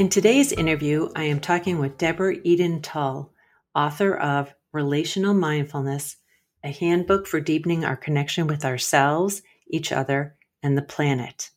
In 0.00 0.08
today's 0.08 0.50
interview, 0.50 1.10
I 1.14 1.24
am 1.24 1.40
talking 1.40 1.78
with 1.78 1.98
Deborah 1.98 2.36
Eden 2.42 2.80
Tull, 2.80 3.34
author 3.74 4.16
of 4.16 4.54
Relational 4.72 5.34
Mindfulness, 5.34 6.16
a 6.64 6.70
handbook 6.70 7.26
for 7.26 7.38
deepening 7.38 7.84
our 7.84 7.98
connection 7.98 8.46
with 8.46 8.64
ourselves, 8.64 9.42
each 9.68 9.92
other, 9.92 10.36
and 10.62 10.74
the 10.74 10.80
planet. 10.80 11.50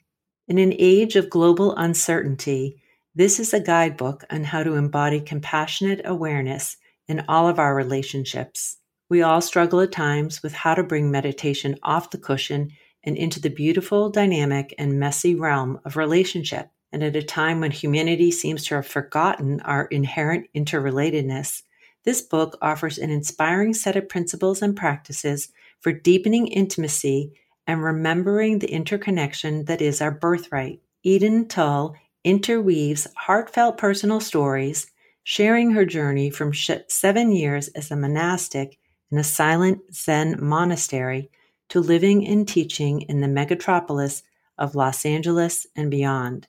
In 0.49 0.58
an 0.58 0.73
age 0.77 1.16
of 1.16 1.30
global 1.30 1.73
uncertainty, 1.77 2.81
this 3.16 3.39
is 3.39 3.53
a 3.53 3.61
guidebook 3.61 4.25
on 4.30 4.44
how 4.44 4.61
to 4.61 4.75
embody 4.75 5.21
compassionate 5.21 6.02
awareness 6.03 6.75
in 7.08 7.23
all 7.30 7.47
of 7.47 7.59
our 7.59 7.73
relationships. 7.73 8.75
We 9.08 9.21
all 9.21 9.39
struggle 9.39 9.80
at 9.80 9.94
times 9.94 10.44
with 10.44 10.52
how 10.52 10.75
to 10.75 10.83
bring 10.83 11.09
meditation 11.09 11.80
off 11.81 12.09
the 12.09 12.17
cushion 12.17 12.71
and 13.05 13.16
into 13.16 13.39
the 13.39 13.49
beautiful, 13.49 14.09
dynamic, 14.09 14.75
and 14.77 14.99
messy 14.99 15.33
realm 15.33 15.80
of 15.86 15.95
relationship. 15.95 16.67
And 16.94 17.03
at 17.03 17.16
a 17.16 17.23
time 17.23 17.59
when 17.59 17.72
humanity 17.72 18.30
seems 18.30 18.66
to 18.66 18.75
have 18.75 18.86
forgotten 18.86 19.59
our 19.61 19.86
inherent 19.86 20.47
interrelatedness, 20.55 21.64
this 22.05 22.21
book 22.21 22.55
offers 22.61 22.99
an 22.99 23.09
inspiring 23.09 23.73
set 23.73 23.95
of 23.95 24.08
principles 24.08 24.61
and 24.61 24.77
practices 24.77 25.49
for 25.80 25.92
deepening 25.92 26.48
intimacy 26.48 27.33
and 27.65 27.83
remembering 27.83 28.59
the 28.59 28.71
interconnection 28.71 29.65
that 29.65 29.81
is 29.81 30.02
our 30.02 30.11
birthright. 30.11 30.81
Eden 31.02 31.48
Tull 31.48 31.95
interweaves 32.23 33.08
heartfelt 33.17 33.80
personal 33.80 34.20
stories, 34.20 34.92
sharing 35.23 35.71
her 35.71 35.86
journey 35.86 36.30
from 36.30 36.54
seven 36.54 37.31
years 37.31 37.70
as 37.70 37.89
a 37.89 37.95
monastic 37.95 38.77
in 39.11 39.17
a 39.17 39.23
silent 39.23 39.81
Zen 39.92 40.37
monastery 40.39 41.31
to 41.70 41.80
living 41.80 42.27
and 42.27 42.48
teaching 42.48 43.02
in 43.02 43.21
the 43.21 43.27
megatropolis 43.27 44.21
of 44.60 44.75
Los 44.75 45.05
Angeles 45.05 45.65
and 45.75 45.89
beyond. 45.89 46.48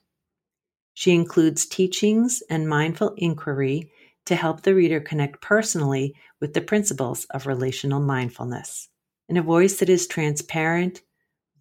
She 0.95 1.11
includes 1.11 1.65
teachings 1.65 2.41
and 2.49 2.69
mindful 2.69 3.13
inquiry 3.17 3.91
to 4.25 4.35
help 4.35 4.61
the 4.61 4.73
reader 4.73 5.01
connect 5.01 5.41
personally 5.41 6.15
with 6.39 6.53
the 6.53 6.61
principles 6.61 7.25
of 7.31 7.45
relational 7.45 7.99
mindfulness. 7.99 8.87
In 9.27 9.35
a 9.35 9.41
voice 9.43 9.79
that 9.79 9.89
is 9.89 10.07
transparent, 10.07 11.01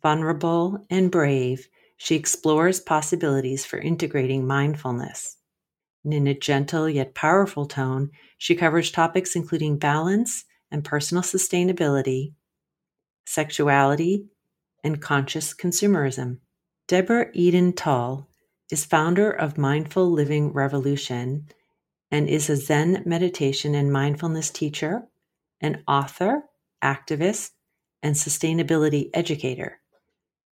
vulnerable, 0.00 0.86
and 0.88 1.10
brave, 1.10 1.68
she 1.96 2.14
explores 2.14 2.78
possibilities 2.78 3.64
for 3.66 3.78
integrating 3.78 4.46
mindfulness. 4.46 5.36
And 6.04 6.14
in 6.14 6.28
a 6.28 6.34
gentle 6.34 6.88
yet 6.88 7.14
powerful 7.14 7.66
tone, 7.66 8.12
she 8.38 8.54
covers 8.54 8.92
topics 8.92 9.34
including 9.34 9.78
balance 9.78 10.44
and 10.70 10.84
personal 10.84 11.24
sustainability, 11.24 12.34
sexuality, 13.26 14.26
and 14.84 15.02
conscious 15.02 15.52
consumerism. 15.54 16.38
Deborah 16.86 17.30
Eden 17.32 17.72
Tull 17.72 18.28
is 18.70 18.84
founder 18.84 19.30
of 19.30 19.58
Mindful 19.58 20.10
Living 20.10 20.52
Revolution 20.52 21.48
and 22.10 22.28
is 22.28 22.48
a 22.48 22.56
Zen 22.56 23.02
meditation 23.04 23.74
and 23.74 23.92
mindfulness 23.92 24.50
teacher, 24.50 25.02
an 25.60 25.82
author, 25.86 26.44
activist, 26.82 27.50
and 28.02 28.14
sustainability 28.14 29.10
educator. 29.12 29.80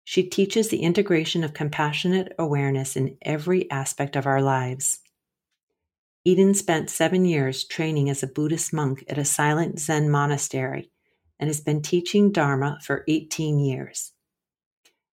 She 0.04 0.22
teaches 0.22 0.68
the 0.68 0.80
integration 0.80 1.44
of 1.44 1.52
compassionate 1.52 2.32
awareness 2.38 2.96
in 2.96 3.18
every 3.22 3.70
aspect 3.70 4.16
of 4.16 4.26
our 4.26 4.40
lives. 4.40 5.00
Eden 6.24 6.54
spent 6.54 6.90
seven 6.90 7.24
years 7.24 7.64
training 7.64 8.08
as 8.08 8.22
a 8.22 8.26
Buddhist 8.26 8.72
monk 8.72 9.04
at 9.08 9.18
a 9.18 9.24
silent 9.24 9.78
Zen 9.78 10.10
monastery 10.10 10.90
and 11.38 11.48
has 11.48 11.60
been 11.60 11.82
teaching 11.82 12.32
Dharma 12.32 12.78
for 12.82 13.04
18 13.06 13.58
years. 13.58 14.12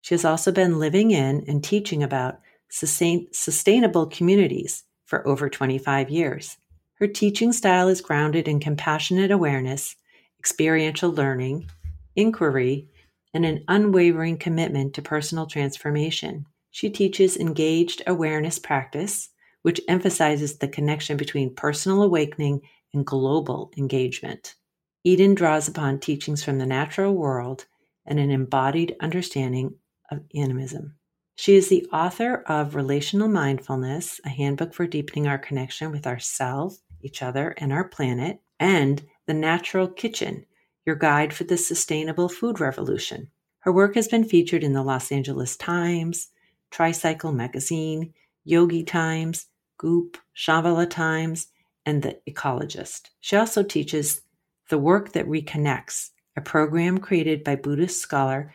She 0.01 0.15
has 0.15 0.25
also 0.25 0.53
been 0.53 0.79
living 0.79 1.11
in 1.11 1.45
and 1.49 1.63
teaching 1.63 2.03
about 2.03 2.41
sustain, 2.75 3.29
sustainable 3.31 4.05
communities 4.07 4.83
for 5.07 5.27
over 5.29 5.49
25 5.49 6.11
years. 6.11 6.57
Her 6.95 7.07
teaching 7.07 7.53
style 7.53 7.87
is 7.87 8.01
grounded 8.01 8.49
in 8.49 8.59
compassionate 8.59 9.31
awareness, 9.31 9.95
experiential 10.41 11.13
learning, 11.13 11.71
inquiry, 12.17 12.89
and 13.33 13.47
an 13.47 13.63
unwavering 13.69 14.39
commitment 14.39 14.95
to 14.95 15.03
personal 15.03 15.47
transformation. 15.47 16.47
She 16.73 16.91
teaches 16.91 17.37
engaged 17.37 18.03
awareness 18.09 18.59
practice, 18.59 19.29
which 19.63 19.81
emphasizes 19.87 20.59
the 20.59 20.67
connection 20.67 21.17
between 21.17 21.55
personal 21.55 22.03
awakening 22.03 22.63
and 22.93 23.07
global 23.07 23.71
engagement. 23.77 24.57
Eden 25.05 25.37
draws 25.37 25.69
upon 25.69 26.01
teachings 26.01 26.43
from 26.43 26.59
the 26.59 26.67
natural 26.67 27.15
world 27.15 27.67
and 28.05 28.19
an 28.19 28.31
embodied 28.31 28.97
understanding 29.01 29.77
of 30.11 30.23
animism. 30.35 30.97
She 31.37 31.57
is 31.57 31.69
the 31.69 31.85
author 31.93 32.45
of 32.47 32.77
Relational 32.77 33.27
Mindfulness, 33.27 34.21
a 34.25 34.29
handbook 34.29 34.73
for 34.73 34.87
deepening 34.87 35.27
our 35.27 35.39
connection 35.39 35.91
with 35.91 36.07
ourselves, 36.07 36.81
each 37.03 37.23
other, 37.23 37.55
and 37.59 37.73
our 37.73 37.89
planet, 37.89 38.41
and 38.61 39.03
The 39.27 39.35
Natural 39.35 39.89
Kitchen, 39.89 40.47
your 40.87 40.95
guide 40.95 41.35
for 41.35 41.43
the 41.43 41.57
sustainable 41.57 42.29
food 42.29 42.61
revolution. 42.61 43.31
Her 43.61 43.73
work 43.73 43.97
has 43.97 44.07
been 44.07 44.25
featured 44.25 44.63
in 44.63 44.75
the 44.75 44.85
Los 44.85 45.11
Angeles 45.11 45.57
Times, 45.57 46.29
Tricycle 46.71 47.33
Magazine, 47.33 48.15
Yogi 48.45 48.85
Times, 48.85 49.47
Goop, 49.77 50.17
Shambhala 50.37 50.89
Times, 50.89 51.49
and 51.85 52.03
The 52.03 52.21
Ecologist. 52.29 53.11
She 53.21 53.35
also 53.35 53.65
teaches 53.65 54.23
The 54.71 54.79
Work 54.79 55.13
That 55.13 55.27
Reconnects, 55.27 56.11
a 56.37 56.41
program 56.41 56.99
created 56.99 57.43
by 57.43 57.57
Buddhist 57.57 58.01
scholar 58.01 58.55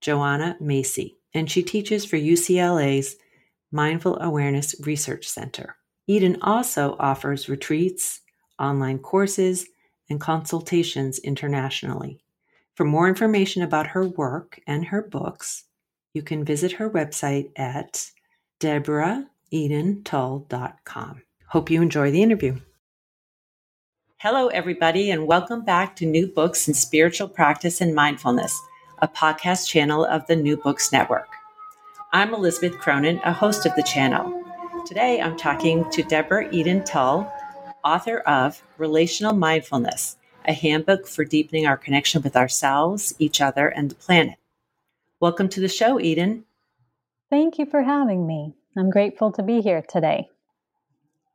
Joanna 0.00 0.56
Macy 0.60 1.18
and 1.36 1.50
she 1.50 1.62
teaches 1.62 2.06
for 2.06 2.16
UCLA's 2.16 3.16
Mindful 3.70 4.18
Awareness 4.20 4.74
Research 4.80 5.28
Center. 5.28 5.76
Eden 6.06 6.38
also 6.40 6.96
offers 6.98 7.46
retreats, 7.48 8.20
online 8.58 8.98
courses, 8.98 9.66
and 10.08 10.18
consultations 10.18 11.18
internationally. 11.18 12.20
For 12.74 12.84
more 12.84 13.08
information 13.08 13.62
about 13.62 13.88
her 13.88 14.08
work 14.08 14.58
and 14.66 14.86
her 14.86 15.02
books, 15.02 15.64
you 16.14 16.22
can 16.22 16.42
visit 16.44 16.72
her 16.72 16.88
website 16.88 17.50
at 17.56 18.10
deborahEdenTull.com. 18.60 21.22
Hope 21.48 21.70
you 21.70 21.82
enjoy 21.82 22.10
the 22.10 22.22
interview. 22.22 22.58
Hello, 24.18 24.46
everybody, 24.48 25.10
and 25.10 25.26
welcome 25.26 25.62
back 25.64 25.96
to 25.96 26.06
New 26.06 26.28
Books 26.28 26.66
in 26.66 26.72
Spiritual 26.72 27.28
Practice 27.28 27.82
and 27.82 27.94
Mindfulness. 27.94 28.58
A 29.00 29.08
podcast 29.08 29.68
channel 29.68 30.06
of 30.06 30.26
the 30.26 30.36
New 30.36 30.56
Books 30.56 30.90
Network. 30.90 31.28
I'm 32.14 32.32
Elizabeth 32.32 32.78
Cronin, 32.78 33.20
a 33.24 33.32
host 33.32 33.66
of 33.66 33.74
the 33.76 33.82
channel. 33.82 34.42
Today 34.86 35.20
I'm 35.20 35.36
talking 35.36 35.88
to 35.90 36.02
Deborah 36.02 36.48
Eden 36.50 36.82
Tull, 36.82 37.30
author 37.84 38.20
of 38.20 38.62
Relational 38.78 39.34
Mindfulness, 39.34 40.16
a 40.46 40.54
handbook 40.54 41.06
for 41.06 41.26
deepening 41.26 41.66
our 41.66 41.76
connection 41.76 42.22
with 42.22 42.36
ourselves, 42.36 43.14
each 43.18 43.42
other, 43.42 43.68
and 43.68 43.90
the 43.90 43.96
planet. 43.96 44.38
Welcome 45.20 45.50
to 45.50 45.60
the 45.60 45.68
show, 45.68 46.00
Eden. 46.00 46.44
Thank 47.28 47.58
you 47.58 47.66
for 47.66 47.82
having 47.82 48.26
me. 48.26 48.54
I'm 48.78 48.88
grateful 48.88 49.30
to 49.32 49.42
be 49.42 49.60
here 49.60 49.82
today. 49.82 50.30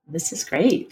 This 0.07 0.33
is 0.33 0.43
great. 0.43 0.91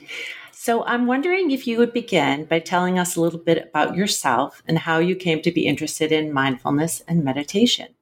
So, 0.62 0.84
I'm 0.84 1.08
wondering 1.08 1.52
if 1.52 1.68
you 1.68 1.78
would 1.78 1.94
begin 1.94 2.44
by 2.44 2.60
telling 2.60 3.00
us 3.00 3.16
a 3.16 3.22
little 3.22 3.40
bit 3.40 3.70
about 3.70 3.96
yourself 3.96 4.62
and 4.68 4.78
how 4.78 4.98
you 4.98 5.16
came 5.16 5.42
to 5.44 5.54
be 5.54 5.66
interested 5.66 6.12
in 6.12 6.34
mindfulness 6.34 7.02
and 7.08 7.24
meditation. 7.24 7.96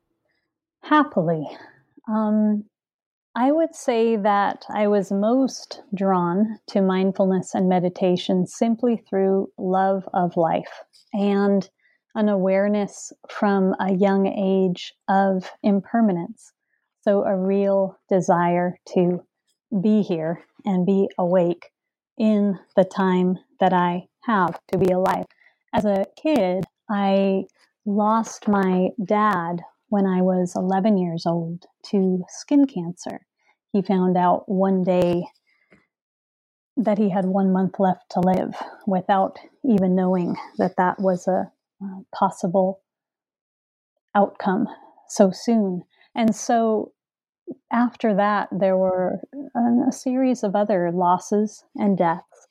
Happily. 0.81 1.45
Um, 2.09 2.63
I 3.35 3.51
would 3.51 3.75
say 3.75 4.15
that 4.15 4.65
I 4.73 4.87
was 4.87 5.11
most 5.11 5.83
drawn 5.93 6.57
to 6.69 6.81
mindfulness 6.81 7.53
and 7.53 7.69
meditation 7.69 8.47
simply 8.47 9.03
through 9.07 9.51
love 9.59 10.09
of 10.15 10.35
life 10.35 10.81
and 11.13 11.69
an 12.15 12.27
awareness 12.27 13.13
from 13.29 13.75
a 13.79 13.93
young 13.93 14.25
age 14.25 14.95
of 15.07 15.51
impermanence. 15.61 16.53
So, 17.01 17.23
a 17.23 17.37
real 17.37 17.99
desire 18.09 18.79
to 18.95 19.23
be 19.79 20.01
here 20.01 20.43
and 20.65 20.87
be 20.87 21.07
awake 21.19 21.69
in 22.17 22.59
the 22.75 22.83
time 22.83 23.37
that 23.59 23.73
I 23.73 24.07
have 24.23 24.59
to 24.71 24.77
be 24.77 24.91
alive. 24.91 25.25
As 25.73 25.85
a 25.85 26.05
kid, 26.21 26.65
I 26.89 27.45
lost 27.85 28.47
my 28.47 28.89
dad 29.03 29.61
when 29.89 30.05
I 30.05 30.21
was 30.21 30.53
11 30.55 30.97
years 30.97 31.25
old 31.25 31.65
to 31.91 32.23
skin 32.29 32.65
cancer. 32.65 33.21
He 33.71 33.81
found 33.81 34.17
out 34.17 34.49
one 34.49 34.83
day 34.83 35.25
that 36.75 36.97
he 36.97 37.09
had 37.09 37.25
one 37.25 37.51
month 37.51 37.79
left 37.79 38.11
to 38.11 38.19
live 38.19 38.55
without 38.85 39.39
even 39.63 39.95
knowing 39.95 40.35
that 40.57 40.75
that 40.77 40.99
was 40.99 41.27
a, 41.27 41.51
a 41.81 42.01
possible 42.15 42.81
outcome 44.15 44.67
so 45.07 45.31
soon. 45.31 45.83
And 46.15 46.35
so 46.35 46.91
after 47.71 48.15
that, 48.15 48.49
there 48.51 48.77
were 48.77 49.19
a, 49.55 49.89
a 49.89 49.91
series 49.91 50.43
of 50.43 50.55
other 50.55 50.91
losses 50.91 51.63
and 51.75 51.97
deaths. 51.97 52.47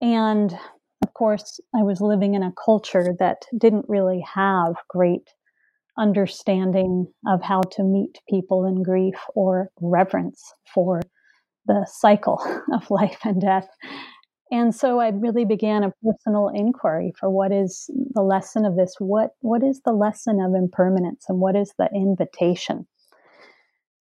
And 0.00 0.52
of 1.02 1.14
course, 1.14 1.60
I 1.74 1.82
was 1.82 2.00
living 2.00 2.34
in 2.34 2.42
a 2.42 2.54
culture 2.64 3.14
that 3.18 3.42
didn't 3.56 3.86
really 3.88 4.24
have 4.34 4.74
great 4.88 5.28
understanding 5.98 7.06
of 7.26 7.42
how 7.42 7.60
to 7.72 7.82
meet 7.82 8.18
people 8.28 8.64
in 8.64 8.82
grief 8.82 9.16
or 9.34 9.70
reverence 9.80 10.52
for 10.72 11.02
the 11.66 11.86
cycle 11.90 12.40
of 12.72 12.90
life 12.90 13.18
and 13.24 13.40
death. 13.40 13.68
And 14.50 14.74
so 14.74 14.98
I 14.98 15.08
really 15.10 15.44
began 15.44 15.84
a 15.84 15.92
personal 16.02 16.48
inquiry 16.48 17.12
for 17.18 17.28
what 17.28 17.52
is 17.52 17.90
the 18.14 18.22
lesson 18.22 18.64
of 18.64 18.76
this? 18.76 18.94
What 18.98 19.30
what 19.40 19.62
is 19.62 19.82
the 19.84 19.92
lesson 19.92 20.40
of 20.40 20.54
impermanence 20.54 21.26
and 21.28 21.38
what 21.38 21.54
is 21.54 21.74
the 21.78 21.90
invitation? 21.94 22.86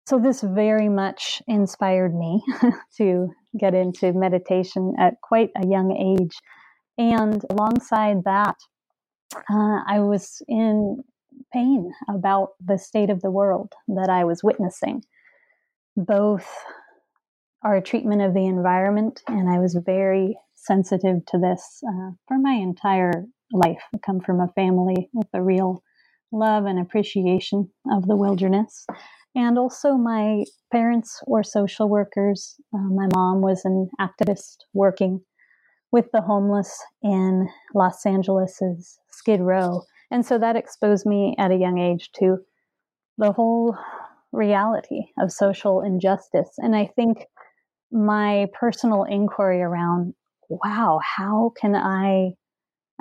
So 0.09 0.19
this 0.19 0.41
very 0.41 0.89
much 0.89 1.43
inspired 1.47 2.15
me 2.15 2.43
to 2.97 3.29
get 3.61 3.75
into 3.75 4.15
meditation 4.15 4.95
at 4.99 5.21
quite 5.23 5.51
a 5.55 5.67
young 5.67 5.93
age. 5.93 6.35
And 6.97 7.45
alongside 7.51 8.25
that, 8.25 8.57
uh, 9.37 9.81
I 9.87 10.01
was 10.01 10.41
in 10.49 11.05
pain 11.53 11.93
about 12.09 12.53
the 12.65 12.79
state 12.79 13.11
of 13.11 13.21
the 13.21 13.31
world 13.31 13.75
that 13.89 14.09
I 14.09 14.25
was 14.25 14.43
witnessing, 14.43 15.05
both 15.95 16.49
our 17.63 17.83
treatment 17.83 18.23
of 18.23 18.33
the 18.33 18.47
environment, 18.47 19.21
and 19.29 19.51
I 19.51 19.59
was 19.59 19.79
very 19.85 20.39
sensitive 20.55 21.27
to 21.27 21.39
this 21.39 21.83
uh, 21.87 22.13
for 22.27 22.39
my 22.39 22.53
entire 22.53 23.27
life. 23.53 23.83
I 23.95 23.99
come 23.99 24.21
from 24.21 24.41
a 24.41 24.49
family 24.55 25.11
with 25.13 25.29
a 25.35 25.43
real 25.43 25.83
love 26.33 26.65
and 26.65 26.79
appreciation 26.79 27.69
of 27.93 28.07
the 28.07 28.17
wilderness. 28.17 28.87
And 29.39 29.59
also, 29.59 29.95
my 29.95 30.45
parents 30.73 31.23
were 31.27 31.45
social 31.45 31.89
workers. 31.89 32.57
Uh, 32.75 32.91
my 32.91 33.09
mom 33.15 33.41
was 33.41 33.65
an 33.65 33.89
activist 34.01 34.57
working 34.75 35.21
with 35.93 36.07
the 36.13 36.21
homeless 36.21 36.83
in 37.03 37.49
Los 37.75 38.05
Angeles's 38.05 38.99
Skid 39.11 39.41
Row 39.41 39.83
and 40.11 40.25
so 40.25 40.39
that 40.39 40.57
exposed 40.57 41.07
me 41.07 41.35
at 41.39 41.51
a 41.51 41.57
young 41.57 41.79
age 41.79 42.11
to 42.19 42.39
the 43.19 43.33
whole 43.33 43.77
reality 44.33 45.03
of 45.19 45.33
social 45.33 45.81
injustice. 45.83 46.51
And 46.59 46.75
I 46.75 46.87
think 46.97 47.27
my 47.93 48.47
personal 48.59 49.05
inquiry 49.05 49.61
around, 49.61 50.15
wow, 50.49 51.01
how 51.03 51.53
can 51.61 51.75
I 51.75 52.31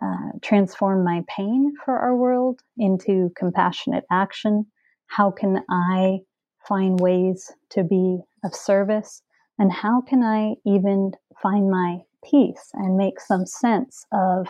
uh, 0.01 0.31
transform 0.41 1.03
my 1.03 1.23
pain 1.35 1.73
for 1.83 1.97
our 1.97 2.15
world 2.15 2.59
into 2.77 3.31
compassionate 3.37 4.03
action? 4.11 4.65
How 5.07 5.31
can 5.31 5.63
I 5.69 6.19
find 6.67 6.99
ways 6.99 7.51
to 7.71 7.83
be 7.83 8.19
of 8.43 8.53
service? 8.53 9.21
And 9.59 9.71
how 9.71 10.01
can 10.01 10.23
I 10.23 10.55
even 10.65 11.11
find 11.41 11.69
my 11.69 11.99
peace 12.29 12.69
and 12.73 12.97
make 12.97 13.19
some 13.19 13.45
sense 13.45 14.05
of 14.11 14.47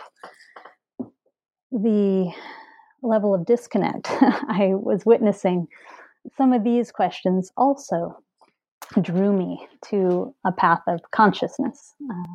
the 1.70 2.32
level 3.02 3.34
of 3.34 3.46
disconnect 3.46 4.08
I 4.20 4.72
was 4.74 5.06
witnessing, 5.06 5.68
some 6.36 6.52
of 6.52 6.64
these 6.64 6.90
questions 6.90 7.52
also 7.56 8.18
drew 9.00 9.32
me 9.32 9.66
to 9.90 10.34
a 10.46 10.52
path 10.52 10.80
of 10.88 11.00
consciousness, 11.10 11.94
uh, 12.10 12.34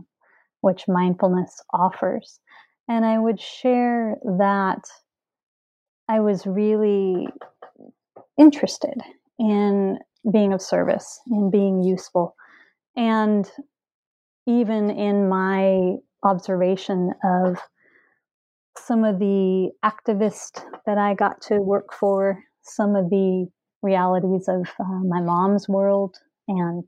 which 0.62 0.88
mindfulness 0.88 1.62
offers. 1.74 2.40
And 2.88 3.06
I 3.06 3.18
would 3.18 3.40
share 3.40 4.18
that 4.38 4.84
I 6.08 6.20
was 6.20 6.46
really 6.46 7.28
interested 8.38 9.02
in 9.44 10.00
being 10.31 10.54
of 10.54 10.62
service, 10.62 11.19
in 11.28 11.51
being 11.51 11.84
useful. 11.84 12.36
And 12.95 13.50
even 14.48 14.90
in 14.90 15.28
my 15.28 15.95
observation 16.24 17.12
of 17.24 17.60
some 18.78 19.04
of 19.04 19.19
the 19.19 19.72
activists 19.84 20.63
that 20.86 20.98
I 20.98 21.13
got 21.13 21.42
to 21.44 21.57
work 21.57 21.94
for, 21.94 22.42
some 22.62 22.95
of 22.95 23.10
the 23.10 23.48
realities 23.81 24.48
of 24.48 24.69
uh, 24.80 25.04
my 25.06 25.19
mom's 25.22 25.68
world 25.68 26.15
and 26.48 26.84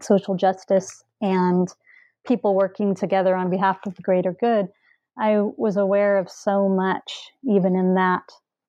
social 0.00 0.36
justice 0.36 1.02
and 1.20 1.68
people 2.26 2.54
working 2.54 2.94
together 2.94 3.34
on 3.34 3.50
behalf 3.50 3.78
of 3.86 3.96
the 3.96 4.02
greater 4.02 4.32
good, 4.32 4.68
I 5.18 5.40
was 5.40 5.76
aware 5.76 6.18
of 6.18 6.30
so 6.30 6.68
much, 6.68 7.30
even 7.44 7.74
in 7.74 7.94
that, 7.94 8.22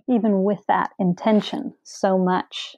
even 0.09 0.43
with 0.43 0.59
that 0.67 0.89
intention, 0.99 1.73
so 1.83 2.17
much 2.17 2.75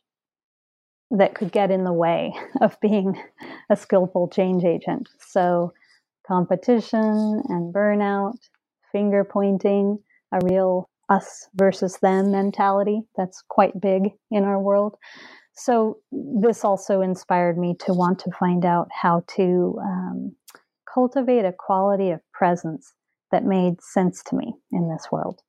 that 1.13 1.35
could 1.35 1.51
get 1.51 1.71
in 1.71 1.83
the 1.83 1.93
way 1.93 2.33
of 2.61 2.79
being 2.81 3.21
a 3.69 3.75
skillful 3.75 4.27
change 4.27 4.63
agent. 4.63 5.07
So, 5.19 5.73
competition 6.27 7.43
and 7.49 7.73
burnout 7.73 8.37
finger 8.91 9.23
pointing, 9.23 9.99
a 10.31 10.39
real 10.43 10.89
us 11.09 11.47
versus 11.55 11.97
them 12.01 12.31
mentality 12.31 13.01
that's 13.17 13.43
quite 13.49 13.79
big 13.81 14.09
in 14.31 14.43
our 14.43 14.59
world. 14.59 14.95
So, 15.55 15.97
this 16.11 16.65
also 16.65 17.01
inspired 17.01 17.57
me 17.57 17.75
to 17.85 17.93
want 17.93 18.19
to 18.19 18.31
find 18.39 18.65
out 18.65 18.89
how 18.91 19.23
to 19.35 19.79
um, 19.81 20.35
cultivate 20.91 21.45
a 21.45 21.53
quality 21.53 22.09
of 22.09 22.21
presence 22.31 22.93
that 23.31 23.45
made 23.45 23.81
sense 23.81 24.23
to 24.23 24.35
me 24.35 24.53
in 24.71 24.89
this 24.89 25.07
world. 25.11 25.41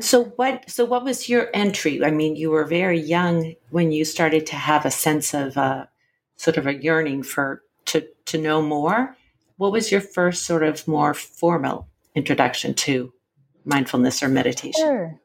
So 0.00 0.24
what 0.36 0.68
so 0.68 0.84
what 0.84 1.04
was 1.04 1.28
your 1.28 1.48
entry? 1.54 2.04
I 2.04 2.10
mean, 2.10 2.36
you 2.36 2.50
were 2.50 2.64
very 2.64 2.98
young 2.98 3.54
when 3.70 3.92
you 3.92 4.04
started 4.04 4.46
to 4.46 4.56
have 4.56 4.84
a 4.84 4.90
sense 4.90 5.32
of 5.32 5.56
uh, 5.56 5.86
sort 6.36 6.56
of 6.56 6.66
a 6.66 6.74
yearning 6.74 7.22
for 7.22 7.62
to 7.86 8.06
to 8.26 8.38
know 8.38 8.60
more. 8.62 9.16
What 9.58 9.72
was 9.72 9.92
your 9.92 10.00
first 10.00 10.44
sort 10.44 10.62
of 10.62 10.86
more 10.88 11.14
formal 11.14 11.88
introduction 12.14 12.74
to 12.74 13.12
mindfulness 13.64 14.22
or 14.22 14.28
meditation? 14.28 14.84
Sure. 14.84 15.20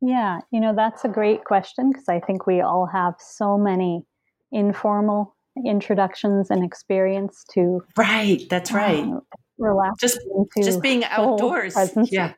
Yeah, 0.00 0.40
you 0.50 0.58
know, 0.58 0.74
that's 0.74 1.04
a 1.04 1.08
great 1.08 1.44
question 1.44 1.92
because 1.92 2.08
I 2.08 2.18
think 2.18 2.46
we 2.46 2.60
all 2.60 2.86
have 2.86 3.14
so 3.20 3.56
many 3.56 4.04
informal 4.50 5.36
introductions 5.64 6.50
and 6.50 6.64
experience 6.64 7.44
to 7.54 7.82
Right, 7.96 8.42
that's 8.48 8.72
right. 8.72 9.04
Uh, 9.04 9.20
relax 9.58 10.00
just 10.00 10.18
just 10.62 10.82
being 10.82 11.04
outdoors. 11.04 11.76
Yeah. 12.10 12.32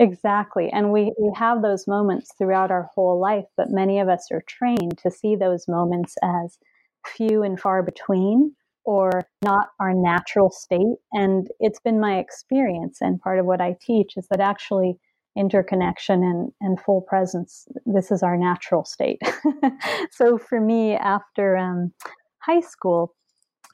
Exactly. 0.00 0.70
And 0.72 0.92
we, 0.92 1.12
we 1.20 1.30
have 1.36 1.60
those 1.60 1.86
moments 1.86 2.32
throughout 2.38 2.70
our 2.70 2.88
whole 2.94 3.20
life, 3.20 3.44
but 3.58 3.68
many 3.68 4.00
of 4.00 4.08
us 4.08 4.28
are 4.32 4.42
trained 4.46 4.96
to 5.02 5.10
see 5.10 5.36
those 5.36 5.68
moments 5.68 6.14
as 6.22 6.58
few 7.06 7.42
and 7.42 7.60
far 7.60 7.82
between 7.82 8.54
or 8.84 9.10
not 9.44 9.68
our 9.78 9.92
natural 9.92 10.50
state. 10.50 10.96
And 11.12 11.48
it's 11.60 11.80
been 11.80 12.00
my 12.00 12.18
experience, 12.18 12.98
and 13.02 13.20
part 13.20 13.38
of 13.38 13.44
what 13.44 13.60
I 13.60 13.76
teach 13.78 14.16
is 14.16 14.26
that 14.30 14.40
actually 14.40 14.98
interconnection 15.36 16.22
and, 16.22 16.50
and 16.62 16.80
full 16.80 17.02
presence, 17.02 17.68
this 17.84 18.10
is 18.10 18.22
our 18.22 18.38
natural 18.38 18.84
state. 18.86 19.20
so 20.10 20.38
for 20.38 20.62
me, 20.62 20.94
after 20.94 21.58
um, 21.58 21.92
high 22.38 22.60
school, 22.60 23.14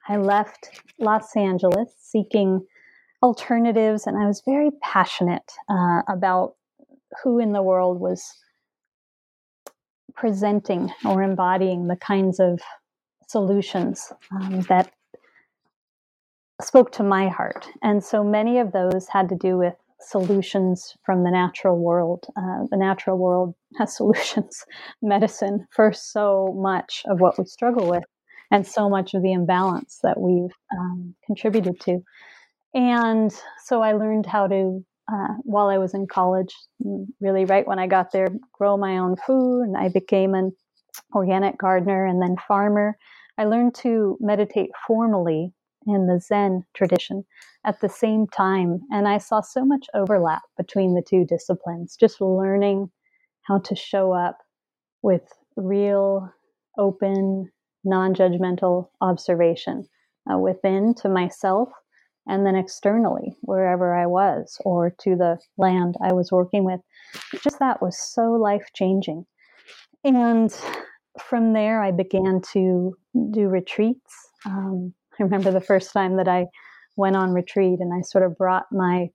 I 0.08 0.16
left 0.16 0.70
Los 0.98 1.36
Angeles 1.36 1.94
seeking 1.98 2.66
alternatives, 3.22 4.06
and 4.06 4.16
I 4.16 4.26
was 4.26 4.42
very 4.44 4.70
passionate 4.82 5.52
uh, 5.68 6.02
about 6.08 6.54
who 7.22 7.38
in 7.38 7.52
the 7.52 7.62
world 7.62 8.00
was 8.00 8.22
presenting 10.14 10.90
or 11.04 11.22
embodying 11.22 11.86
the 11.86 11.96
kinds 11.96 12.40
of 12.40 12.60
solutions 13.28 14.12
um, 14.32 14.60
that 14.62 14.90
spoke 16.62 16.90
to 16.92 17.02
my 17.02 17.28
heart. 17.28 17.68
And 17.82 18.02
so 18.02 18.24
many 18.24 18.58
of 18.58 18.72
those 18.72 19.08
had 19.08 19.28
to 19.28 19.36
do 19.36 19.58
with 19.58 19.74
solutions 20.00 20.96
from 21.04 21.24
the 21.24 21.30
natural 21.30 21.78
world. 21.78 22.26
Uh, 22.36 22.64
the 22.70 22.76
natural 22.76 23.18
world 23.18 23.54
has 23.78 23.96
solutions, 23.96 24.64
medicine 25.02 25.66
for 25.70 25.92
so 25.92 26.54
much 26.56 27.02
of 27.06 27.20
what 27.20 27.38
we 27.38 27.44
struggle 27.44 27.88
with 27.88 28.04
and 28.50 28.66
so 28.66 28.88
much 28.88 29.14
of 29.14 29.22
the 29.22 29.32
imbalance 29.32 29.98
that 30.02 30.18
we've 30.20 30.54
um, 30.78 31.14
contributed 31.26 31.80
to. 31.80 32.00
And 32.76 33.32
so 33.64 33.80
I 33.80 33.94
learned 33.94 34.26
how 34.26 34.48
to, 34.48 34.84
uh, 35.10 35.34
while 35.44 35.68
I 35.68 35.78
was 35.78 35.94
in 35.94 36.06
college, 36.06 36.54
really 37.22 37.46
right 37.46 37.66
when 37.66 37.78
I 37.78 37.86
got 37.86 38.12
there, 38.12 38.28
grow 38.52 38.76
my 38.76 38.98
own 38.98 39.16
food. 39.16 39.62
And 39.62 39.78
I 39.78 39.88
became 39.88 40.34
an 40.34 40.52
organic 41.14 41.56
gardener 41.56 42.04
and 42.04 42.20
then 42.20 42.36
farmer. 42.46 42.98
I 43.38 43.44
learned 43.44 43.74
to 43.76 44.18
meditate 44.20 44.70
formally 44.86 45.54
in 45.86 46.06
the 46.06 46.20
Zen 46.20 46.64
tradition 46.74 47.24
at 47.64 47.80
the 47.80 47.88
same 47.88 48.26
time. 48.26 48.80
And 48.90 49.08
I 49.08 49.18
saw 49.18 49.40
so 49.40 49.64
much 49.64 49.86
overlap 49.94 50.42
between 50.58 50.94
the 50.94 51.02
two 51.02 51.24
disciplines, 51.24 51.96
just 51.98 52.20
learning 52.20 52.90
how 53.44 53.58
to 53.60 53.74
show 53.74 54.12
up 54.12 54.36
with 55.00 55.22
real, 55.56 56.30
open, 56.76 57.50
non 57.84 58.14
judgmental 58.14 58.90
observation 59.00 59.88
uh, 60.30 60.36
within 60.36 60.92
to 60.96 61.08
myself 61.08 61.70
and 62.26 62.44
then 62.44 62.56
externally 62.56 63.36
wherever 63.42 63.94
I 63.94 64.06
was 64.06 64.60
or 64.64 64.90
to 65.00 65.16
the 65.16 65.38
land 65.58 65.96
I 66.02 66.12
was 66.12 66.32
working 66.32 66.64
with. 66.64 66.80
Just 67.42 67.58
that 67.60 67.80
was 67.80 67.98
so 67.98 68.32
life 68.32 68.66
changing. 68.74 69.26
And 70.04 70.54
from 71.18 71.52
there, 71.52 71.82
I 71.82 71.90
began 71.90 72.40
to 72.52 72.96
do 73.30 73.48
retreats. 73.48 74.12
Um, 74.44 74.94
I 75.18 75.22
remember 75.22 75.50
the 75.50 75.60
first 75.60 75.92
time 75.92 76.16
that 76.16 76.28
I 76.28 76.46
went 76.96 77.16
on 77.16 77.32
retreat 77.32 77.80
and 77.80 77.92
I 77.92 78.02
sort 78.02 78.24
of 78.24 78.36
brought 78.36 78.66
my 78.70 79.08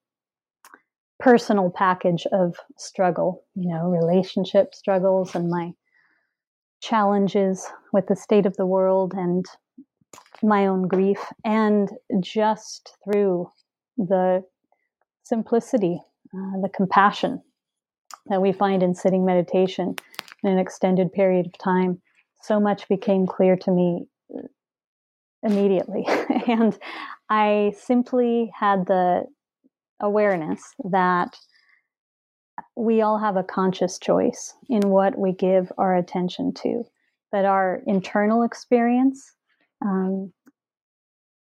personal 1.19 1.69
package 1.69 2.25
of 2.31 2.55
struggle, 2.77 3.43
you 3.55 3.69
know, 3.69 3.89
relationship 3.89 4.73
struggles 4.73 5.35
and 5.35 5.49
my 5.49 5.71
challenges 6.81 7.67
with 7.93 8.07
the 8.07 8.15
state 8.15 8.47
of 8.47 8.57
the 8.57 8.65
world 8.65 9.13
and 9.15 9.45
my 10.43 10.67
own 10.67 10.87
grief. 10.87 11.19
And 11.43 11.89
just 12.19 12.95
through 13.03 13.49
the 13.97 14.43
simplicity, 15.23 15.99
uh, 16.33 16.61
the 16.61 16.69
compassion 16.69 17.41
that 18.27 18.41
we 18.41 18.51
find 18.51 18.83
in 18.83 18.93
sitting 18.93 19.25
meditation 19.25 19.95
in 20.43 20.51
an 20.51 20.59
extended 20.59 21.11
period 21.11 21.47
of 21.47 21.57
time, 21.57 22.01
so 22.41 22.59
much 22.59 22.87
became 22.87 23.27
clear 23.27 23.55
to 23.55 23.71
me 23.71 24.07
immediately. 25.43 26.05
and 26.47 26.77
I 27.29 27.73
simply 27.79 28.51
had 28.57 28.85
the 28.87 29.25
awareness 29.99 30.61
that 30.89 31.37
we 32.75 33.01
all 33.01 33.17
have 33.17 33.37
a 33.37 33.43
conscious 33.43 33.99
choice 33.99 34.53
in 34.69 34.89
what 34.89 35.17
we 35.17 35.33
give 35.33 35.71
our 35.77 35.95
attention 35.95 36.53
to, 36.53 36.83
that 37.31 37.45
our 37.45 37.81
internal 37.85 38.43
experience 38.43 39.33
um, 39.81 40.31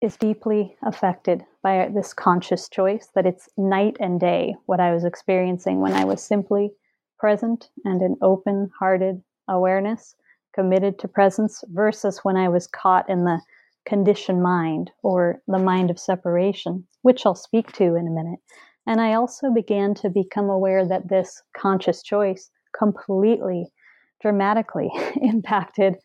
is 0.02 0.16
deeply 0.16 0.76
affected 0.84 1.42
by 1.62 1.88
this 1.94 2.12
conscious 2.12 2.68
choice, 2.68 3.08
that 3.14 3.26
it's 3.26 3.48
night 3.56 3.96
and 3.98 4.20
day 4.20 4.54
what 4.66 4.80
I 4.80 4.92
was 4.92 5.04
experiencing 5.04 5.80
when 5.80 5.92
I 5.92 6.04
was 6.04 6.22
simply 6.22 6.70
present 7.18 7.70
and 7.84 8.02
an 8.02 8.16
open 8.22 8.70
hearted 8.78 9.22
awareness, 9.48 10.14
committed 10.54 10.98
to 10.98 11.08
presence, 11.08 11.64
versus 11.68 12.20
when 12.22 12.36
I 12.36 12.48
was 12.48 12.66
caught 12.66 13.08
in 13.08 13.24
the 13.24 13.40
conditioned 13.86 14.42
mind 14.42 14.90
or 15.02 15.40
the 15.46 15.58
mind 15.58 15.90
of 15.90 15.98
separation, 15.98 16.86
which 17.02 17.24
I'll 17.24 17.34
speak 17.34 17.72
to 17.72 17.94
in 17.94 18.06
a 18.06 18.10
minute. 18.10 18.40
And 18.86 19.00
I 19.00 19.14
also 19.14 19.52
began 19.52 19.94
to 19.94 20.10
become 20.10 20.50
aware 20.50 20.86
that 20.86 21.08
this 21.08 21.42
conscious 21.56 22.02
choice 22.02 22.50
completely, 22.78 23.72
dramatically 24.20 24.90
impacted 25.22 25.96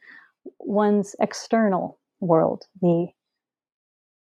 one's 0.59 1.15
external 1.19 1.99
world, 2.21 2.65
the 2.81 3.07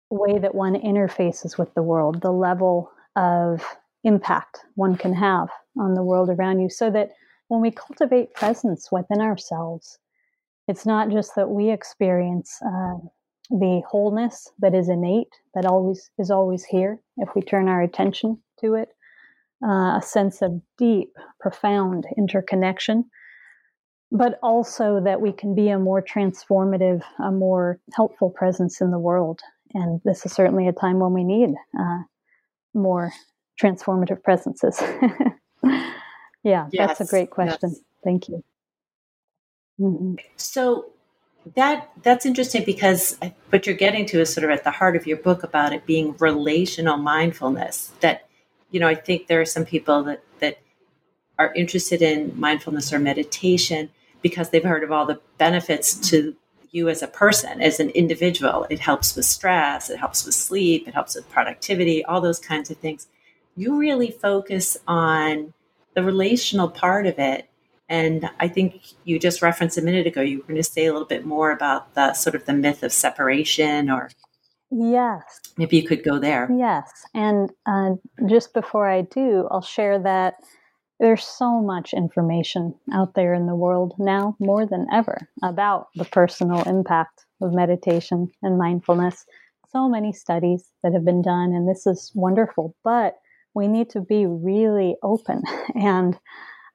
way 0.10 0.40
that 0.40 0.56
one 0.56 0.76
interfaces 0.76 1.58
with 1.58 1.74
the 1.74 1.84
world, 1.84 2.22
the 2.22 2.32
level 2.32 2.92
of 3.16 3.66
impact 4.04 4.60
one 4.76 4.96
can 4.96 5.14
have 5.14 5.50
on 5.78 5.94
the 5.94 6.04
world 6.04 6.30
around 6.30 6.60
you. 6.60 6.70
So 6.70 6.90
that 6.92 7.10
when 7.50 7.62
we 7.62 7.72
cultivate 7.72 8.34
presence 8.34 8.90
within 8.92 9.22
ourselves, 9.22 10.00
it's 10.68 10.86
not 10.86 11.10
just 11.10 11.36
that 11.36 11.50
we 11.50 11.70
experience 11.70 12.60
uh, 12.66 12.98
the 13.50 13.82
wholeness 13.90 14.50
that 14.60 14.76
is 14.76 14.90
innate, 14.90 15.34
that 15.54 15.66
always 15.66 16.10
is 16.18 16.30
always 16.30 16.66
here 16.66 17.00
if 17.18 17.30
we 17.36 17.42
turn 17.42 17.70
our 17.70 17.82
attention 17.82 18.38
to 18.60 18.74
it, 18.74 18.90
uh, 19.66 19.98
a 19.98 20.02
sense 20.04 20.42
of 20.42 20.62
deep, 20.78 21.14
profound 21.40 22.06
interconnection, 22.18 23.06
but 24.12 24.40
also 24.42 25.02
that 25.04 25.22
we 25.22 25.32
can 25.32 25.54
be 25.54 25.70
a 25.70 25.80
more 25.80 26.02
transformative, 26.02 27.02
a 27.20 27.32
more 27.32 27.80
helpful 27.94 28.30
presence 28.30 28.80
in 28.82 28.92
the 28.92 29.00
world. 29.00 29.42
And 29.74 30.02
this 30.06 30.26
is 30.26 30.32
certainly 30.32 30.68
a 30.68 30.74
time 30.74 31.00
when 31.00 31.14
we 31.14 31.24
need 31.24 31.50
uh, 31.78 32.00
more 32.74 33.12
transformative 33.62 34.24
presences. 34.24 34.82
yeah, 36.44 36.68
yes, 36.72 36.72
that's 36.72 37.02
a 37.02 37.06
great 37.06 37.30
question. 37.32 37.72
Yes. 37.72 37.82
Thank 38.04 38.30
you. 38.30 38.44
Mm-hmm. 39.80 40.16
So, 40.38 40.92
that 41.56 41.90
that's 42.04 42.26
interesting 42.26 42.64
because 42.66 43.18
what 43.50 43.66
you're 43.66 43.76
getting 43.76 44.06
to 44.08 44.20
is 44.20 44.34
sort 44.34 44.44
of 44.44 44.50
at 44.50 44.64
the 44.64 44.72
heart 44.72 44.96
of 44.96 45.08
your 45.08 45.18
book 45.18 45.44
about 45.44 45.74
it 45.74 45.86
being 45.86 46.16
relational 46.20 46.98
mindfulness 46.98 47.92
that 48.02 48.28
you 48.72 48.80
know 48.80 48.88
i 48.88 48.96
think 48.96 49.28
there 49.28 49.40
are 49.40 49.46
some 49.46 49.64
people 49.64 50.04
that 50.04 50.22
that 50.40 50.60
are 51.40 51.54
interested 51.54 52.02
in 52.02 52.38
mindfulness 52.38 52.92
or 52.92 53.00
meditation 53.00 53.90
because 54.22 54.50
they've 54.50 54.64
heard 54.64 54.84
of 54.84 54.92
all 54.92 55.06
the 55.06 55.20
benefits 55.38 55.96
to 56.10 56.36
you 56.72 56.90
as 56.90 57.02
a 57.02 57.08
person 57.08 57.62
as 57.62 57.80
an 57.80 57.90
individual 57.92 58.68
it 58.70 58.80
helps 58.80 59.16
with 59.16 59.26
stress 59.26 59.90
it 59.90 59.98
helps 59.98 60.26
with 60.26 60.36
sleep 60.36 60.88
it 60.88 60.94
helps 60.94 61.16
with 61.16 61.30
productivity 61.30 62.04
all 62.06 62.22
those 62.22 62.40
kinds 62.40 62.70
of 62.70 62.78
things 62.78 63.08
you 63.56 63.78
really 63.78 64.12
focus 64.12 64.78
on 64.88 65.54
the 65.96 66.04
relational 66.04 66.70
part 66.70 67.08
of 67.08 67.18
it 67.18 67.50
and 67.90 68.30
I 68.40 68.48
think 68.48 68.82
you 69.06 69.18
just 69.18 69.42
referenced 69.42 69.78
a 69.78 69.82
minute 69.82 70.08
ago, 70.08 70.22
you 70.22 70.40
were 70.40 70.44
going 70.44 70.58
to 70.58 70.64
say 70.64 70.86
a 70.86 70.92
little 70.92 71.08
bit 71.08 71.26
more 71.26 71.52
about 71.52 71.94
the 71.96 72.14
sort 72.14 72.36
of 72.36 72.46
the 72.46 72.54
myth 72.54 72.84
of 72.84 72.92
separation 72.92 73.90
or. 73.90 74.10
Yes. 74.70 75.24
Maybe 75.56 75.78
you 75.78 75.88
could 75.88 76.04
go 76.04 76.20
there. 76.20 76.50
Yes. 76.54 77.06
And 77.14 77.50
uh, 77.66 77.92
just 78.28 78.54
before 78.54 78.90
I 78.90 79.04
do, 79.04 79.48
I'll 79.50 79.62
share 79.62 79.98
that 80.00 80.36
there's 81.00 81.24
so 81.24 81.62
much 81.62 81.94
information 81.94 82.74
out 82.94 83.14
there 83.14 83.34
in 83.34 83.46
the 83.46 83.56
world 83.56 83.94
now, 84.00 84.36
more 84.40 84.66
than 84.66 84.88
ever, 84.92 85.30
about 85.44 85.88
the 85.96 86.06
personal 86.06 86.64
impact 86.64 87.26
of 87.42 87.54
meditation 87.54 88.30
and 88.42 88.58
mindfulness. 88.58 89.26
So 89.70 89.88
many 89.88 90.12
studies 90.12 90.70
that 90.84 90.94
have 90.94 91.06
been 91.06 91.22
done, 91.22 91.54
and 91.54 91.70
this 91.70 91.86
is 91.86 92.12
wonderful. 92.16 92.76
But 92.84 93.16
we 93.54 93.68
need 93.68 93.90
to 93.92 94.02
be 94.02 94.26
really 94.26 94.96
open 95.04 95.44
and 95.76 96.18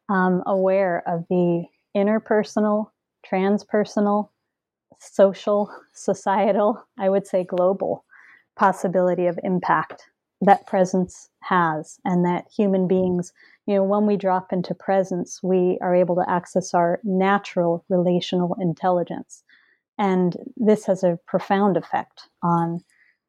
um, 0.08 0.42
aware 0.46 1.02
of 1.06 1.24
the 1.28 1.64
interpersonal, 1.96 2.90
transpersonal, 3.30 4.28
social, 4.98 5.70
societal, 5.94 6.84
I 6.98 7.08
would 7.08 7.26
say 7.26 7.44
global 7.44 8.04
possibility 8.56 9.26
of 9.26 9.38
impact 9.42 10.04
that 10.42 10.66
presence 10.66 11.28
has, 11.42 11.98
and 12.04 12.24
that 12.24 12.46
human 12.54 12.88
beings, 12.88 13.32
you 13.66 13.74
know, 13.74 13.84
when 13.84 14.06
we 14.06 14.16
drop 14.16 14.52
into 14.52 14.74
presence, 14.74 15.40
we 15.42 15.78
are 15.80 15.94
able 15.94 16.16
to 16.16 16.28
access 16.28 16.74
our 16.74 17.00
natural 17.04 17.84
relational 17.88 18.56
intelligence. 18.60 19.44
And 19.98 20.36
this 20.56 20.86
has 20.86 21.04
a 21.04 21.18
profound 21.26 21.76
effect 21.76 22.28
on 22.42 22.80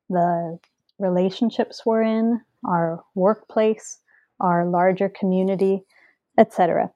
the 0.09 0.57
relationships 0.97 1.85
we're 1.85 2.01
in, 2.01 2.41
our 2.65 3.03
workplace, 3.13 3.99
our 4.39 4.65
larger 4.65 5.09
community, 5.09 5.83
etc. 6.37 6.91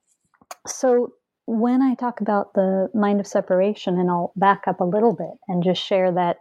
So 0.65 1.13
when 1.46 1.82
I 1.82 1.96
talk 1.96 2.22
about 2.22 2.53
the 2.53 2.89
mind 2.94 3.20
of 3.20 3.27
separation, 3.27 4.00
and 4.00 4.10
I'll 4.10 4.34
back 4.36 4.63
up 4.67 4.82
a 4.82 4.86
little 4.86 5.13
bit 5.13 5.38
and 5.48 5.63
just 5.63 5.82
share 5.82 6.12
that 6.13 6.38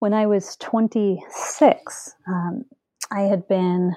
when 0.00 0.12
I 0.12 0.26
was 0.26 0.56
26, 0.56 2.14
um, 2.26 2.64
I 3.10 3.22
had 3.22 3.46
been 3.48 3.94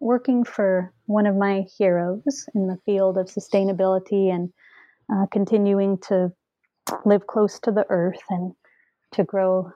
working 0.00 0.44
for 0.44 0.92
one 1.06 1.26
of 1.26 1.36
my 1.36 1.64
heroes 1.78 2.46
in 2.54 2.66
the 2.66 2.78
field 2.86 3.18
of 3.18 3.26
sustainability 3.26 4.32
and 4.34 4.50
uh, 5.12 5.26
continuing 5.30 5.98
to 5.98 6.32
live 7.04 7.26
close 7.26 7.60
to 7.60 7.70
the 7.70 7.86
earth 7.90 8.22
and 8.30 8.52
to 9.12 9.24
grow 9.24 9.70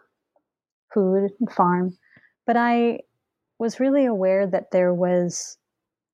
food 0.92 1.30
and 1.38 1.52
farm. 1.52 1.96
But 2.46 2.56
I 2.56 3.00
was 3.58 3.80
really 3.80 4.06
aware 4.06 4.46
that 4.46 4.70
there 4.72 4.94
was 4.94 5.58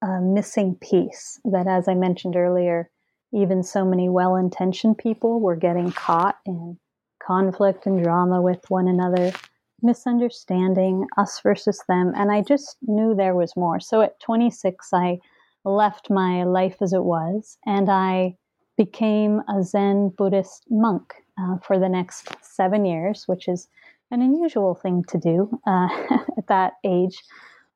a 0.03 0.21
missing 0.21 0.77
piece, 0.81 1.39
that 1.45 1.67
as 1.67 1.89
I 1.89 1.95
mentioned 1.95 2.37
earlier, 2.37 2.91
even 3.33 3.63
so 3.63 3.85
many 3.85 4.09
well 4.09 4.37
intentioned 4.37 4.99
people 4.99 5.41
were 5.41 5.57
getting 5.57 5.93
caught 5.93 6.37
in 6.47 6.79
conflict 7.23 7.87
and 7.87 8.03
drama 8.03 8.41
with 8.43 8.61
one 8.69 8.89
another 8.89 9.33
misunderstanding, 9.83 11.07
us 11.17 11.41
versus 11.43 11.83
them. 11.89 12.13
And 12.17 12.31
I 12.31 12.43
just 12.43 12.77
knew 12.83 13.15
there 13.15 13.35
was 13.35 13.57
more. 13.57 13.81
So 13.81 14.01
at 14.01 14.21
26, 14.21 14.89
I 14.93 15.19
left 15.65 16.11
my 16.11 16.45
life 16.45 16.77
as 16.81 16.93
it 16.93 17.05
was 17.05 17.59
and 17.67 17.91
I 17.91 18.37
became 18.77 19.43
a 19.49 19.63
Zen 19.63 20.11
Buddhist 20.17 20.65
monk 20.71 21.15
uh, 21.39 21.59
for 21.59 21.79
the 21.79 21.89
next 21.89 22.29
seven 22.43 22.85
years, 22.85 23.25
which 23.27 23.47
is 23.47 23.69
an 24.11 24.23
unusual 24.23 24.75
thing 24.75 25.05
to 25.09 25.19
do 25.19 25.51
uh, 25.67 25.89
at 26.39 26.47
that 26.49 26.75
age. 26.85 27.23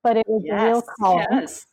But 0.03 0.17
it 0.17 0.27
was 0.27 0.43
yes, 0.45 0.61
a 0.61 0.65
real 0.65 0.83
calling. 0.99 1.27
Yes. 1.31 1.67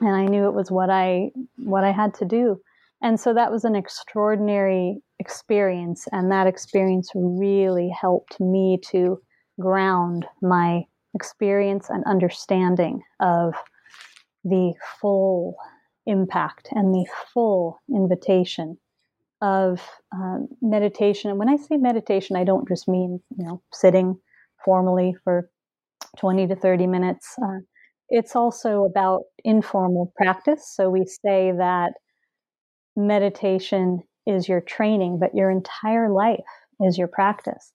And 0.00 0.14
I 0.14 0.26
knew 0.26 0.46
it 0.46 0.54
was 0.54 0.70
what 0.70 0.90
I 0.90 1.30
what 1.56 1.84
I 1.84 1.92
had 1.92 2.14
to 2.14 2.24
do. 2.24 2.60
And 3.02 3.18
so 3.18 3.32
that 3.34 3.50
was 3.50 3.64
an 3.64 3.76
extraordinary 3.76 5.00
experience. 5.18 6.06
And 6.12 6.30
that 6.30 6.46
experience 6.46 7.10
really 7.14 7.88
helped 7.88 8.40
me 8.40 8.78
to 8.90 9.20
ground 9.60 10.26
my 10.42 10.84
experience 11.14 11.88
and 11.90 12.04
understanding 12.04 13.02
of 13.20 13.54
the 14.44 14.72
full 15.00 15.56
impact 16.06 16.68
and 16.72 16.94
the 16.94 17.06
full 17.32 17.80
invitation 17.94 18.78
of 19.40 19.80
um, 20.12 20.48
meditation. 20.60 21.30
And 21.30 21.38
when 21.38 21.48
I 21.48 21.56
say 21.56 21.76
meditation, 21.76 22.36
I 22.36 22.44
don't 22.44 22.68
just 22.68 22.88
mean 22.88 23.20
you 23.36 23.44
know 23.44 23.62
sitting 23.72 24.18
formally 24.64 25.14
for 25.24 25.50
20 26.18 26.48
to 26.48 26.56
30 26.56 26.86
minutes. 26.86 27.34
Uh, 27.42 27.60
it's 28.08 28.34
also 28.34 28.84
about 28.84 29.22
informal 29.44 30.12
practice. 30.16 30.72
So 30.74 30.88
we 30.88 31.04
say 31.04 31.52
that 31.56 31.92
meditation 32.96 34.02
is 34.26 34.48
your 34.48 34.60
training, 34.60 35.18
but 35.20 35.34
your 35.34 35.50
entire 35.50 36.10
life 36.10 36.40
is 36.80 36.98
your 36.98 37.08
practice. 37.08 37.72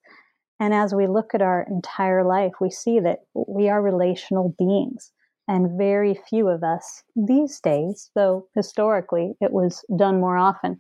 And 0.63 0.73
as 0.73 0.95
we 0.95 1.07
look 1.07 1.35
at 1.35 1.41
our 1.41 1.67
entire 1.69 2.23
life, 2.23 2.53
we 2.61 2.69
see 2.69 2.97
that 3.01 3.19
we 3.35 3.67
are 3.67 3.81
relational 3.81 4.55
beings. 4.57 5.11
And 5.45 5.77
very 5.77 6.17
few 6.29 6.47
of 6.47 6.63
us 6.63 7.03
these 7.17 7.59
days, 7.59 8.09
though 8.15 8.47
historically 8.55 9.33
it 9.41 9.51
was 9.51 9.83
done 9.97 10.21
more 10.21 10.37
often, 10.37 10.79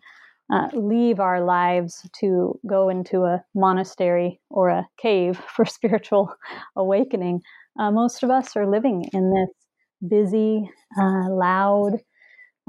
uh, 0.49 0.69
leave 0.71 1.19
our 1.19 1.43
lives 1.43 2.09
to 2.21 2.57
go 2.65 2.87
into 2.87 3.23
a 3.23 3.43
monastery 3.53 4.39
or 4.49 4.69
a 4.69 4.87
cave 4.97 5.37
for 5.53 5.65
spiritual 5.65 6.33
awakening. 6.77 7.41
Uh, 7.77 7.91
most 7.91 8.23
of 8.23 8.29
us 8.29 8.55
are 8.55 8.65
living 8.65 9.03
in 9.11 9.31
this 9.33 10.09
busy, 10.09 10.69
uh, 10.97 11.29
loud, 11.29 11.97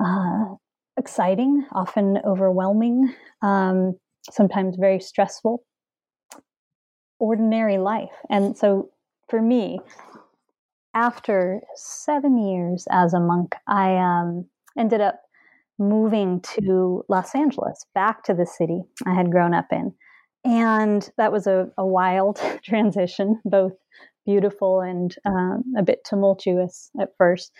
uh, 0.04 0.46
exciting, 0.96 1.64
often 1.70 2.18
overwhelming, 2.26 3.14
um, 3.40 3.94
sometimes 4.32 4.74
very 4.80 4.98
stressful 4.98 5.62
ordinary 7.24 7.78
life. 7.78 8.12
And 8.28 8.54
so 8.54 8.90
for 9.30 9.40
me, 9.40 9.80
after 10.92 11.62
seven 11.74 12.36
years 12.36 12.86
as 12.90 13.14
a 13.14 13.20
monk, 13.20 13.54
I 13.66 13.96
um, 13.96 14.44
ended 14.78 15.00
up 15.00 15.22
moving 15.78 16.42
to 16.42 17.02
Los 17.08 17.34
Angeles, 17.34 17.86
back 17.94 18.22
to 18.24 18.34
the 18.34 18.44
city 18.44 18.82
I 19.06 19.14
had 19.14 19.30
grown 19.30 19.54
up 19.54 19.68
in. 19.72 19.94
And 20.44 21.10
that 21.16 21.32
was 21.32 21.46
a, 21.46 21.70
a 21.78 21.86
wild 21.86 22.40
transition, 22.62 23.40
both 23.46 23.72
beautiful 24.26 24.82
and 24.82 25.14
um, 25.24 25.64
a 25.78 25.82
bit 25.82 26.04
tumultuous 26.04 26.90
at 27.00 27.16
first. 27.16 27.52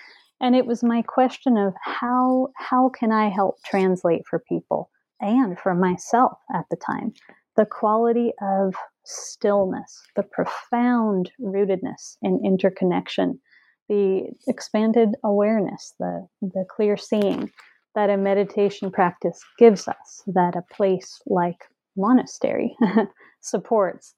And 0.43 0.55
it 0.55 0.67
was 0.67 0.83
my 0.83 1.01
question 1.01 1.57
of 1.57 1.73
how 1.83 2.49
how 2.57 2.91
can 2.91 3.11
I 3.13 3.31
help 3.31 3.57
translate 3.65 4.23
for 4.29 4.39
people 4.47 4.91
and 5.21 5.59
for 5.59 5.75
myself 5.75 6.39
at 6.55 6.67
the 6.71 6.77
time 6.77 7.15
the 7.57 7.67
quality 7.67 8.33
of 8.43 8.75
stillness, 9.05 10.03
the 10.17 10.23
profound 10.23 11.31
rootedness 11.41 12.17
in 12.23 12.41
interconnection, 12.45 13.41
the 13.89 14.33
expanded 14.49 15.11
awareness, 15.23 15.95
the, 15.99 16.27
the 16.41 16.65
clear 16.75 16.97
seeing 16.97 17.51
that 17.95 18.11
a 18.11 18.17
meditation 18.17 18.91
practice 18.91 19.41
gives 19.59 19.87
us, 19.87 20.23
that 20.27 20.57
a 20.57 20.75
place 20.75 21.21
like 21.27 21.65
monastery 21.97 22.77
supports 23.41 24.15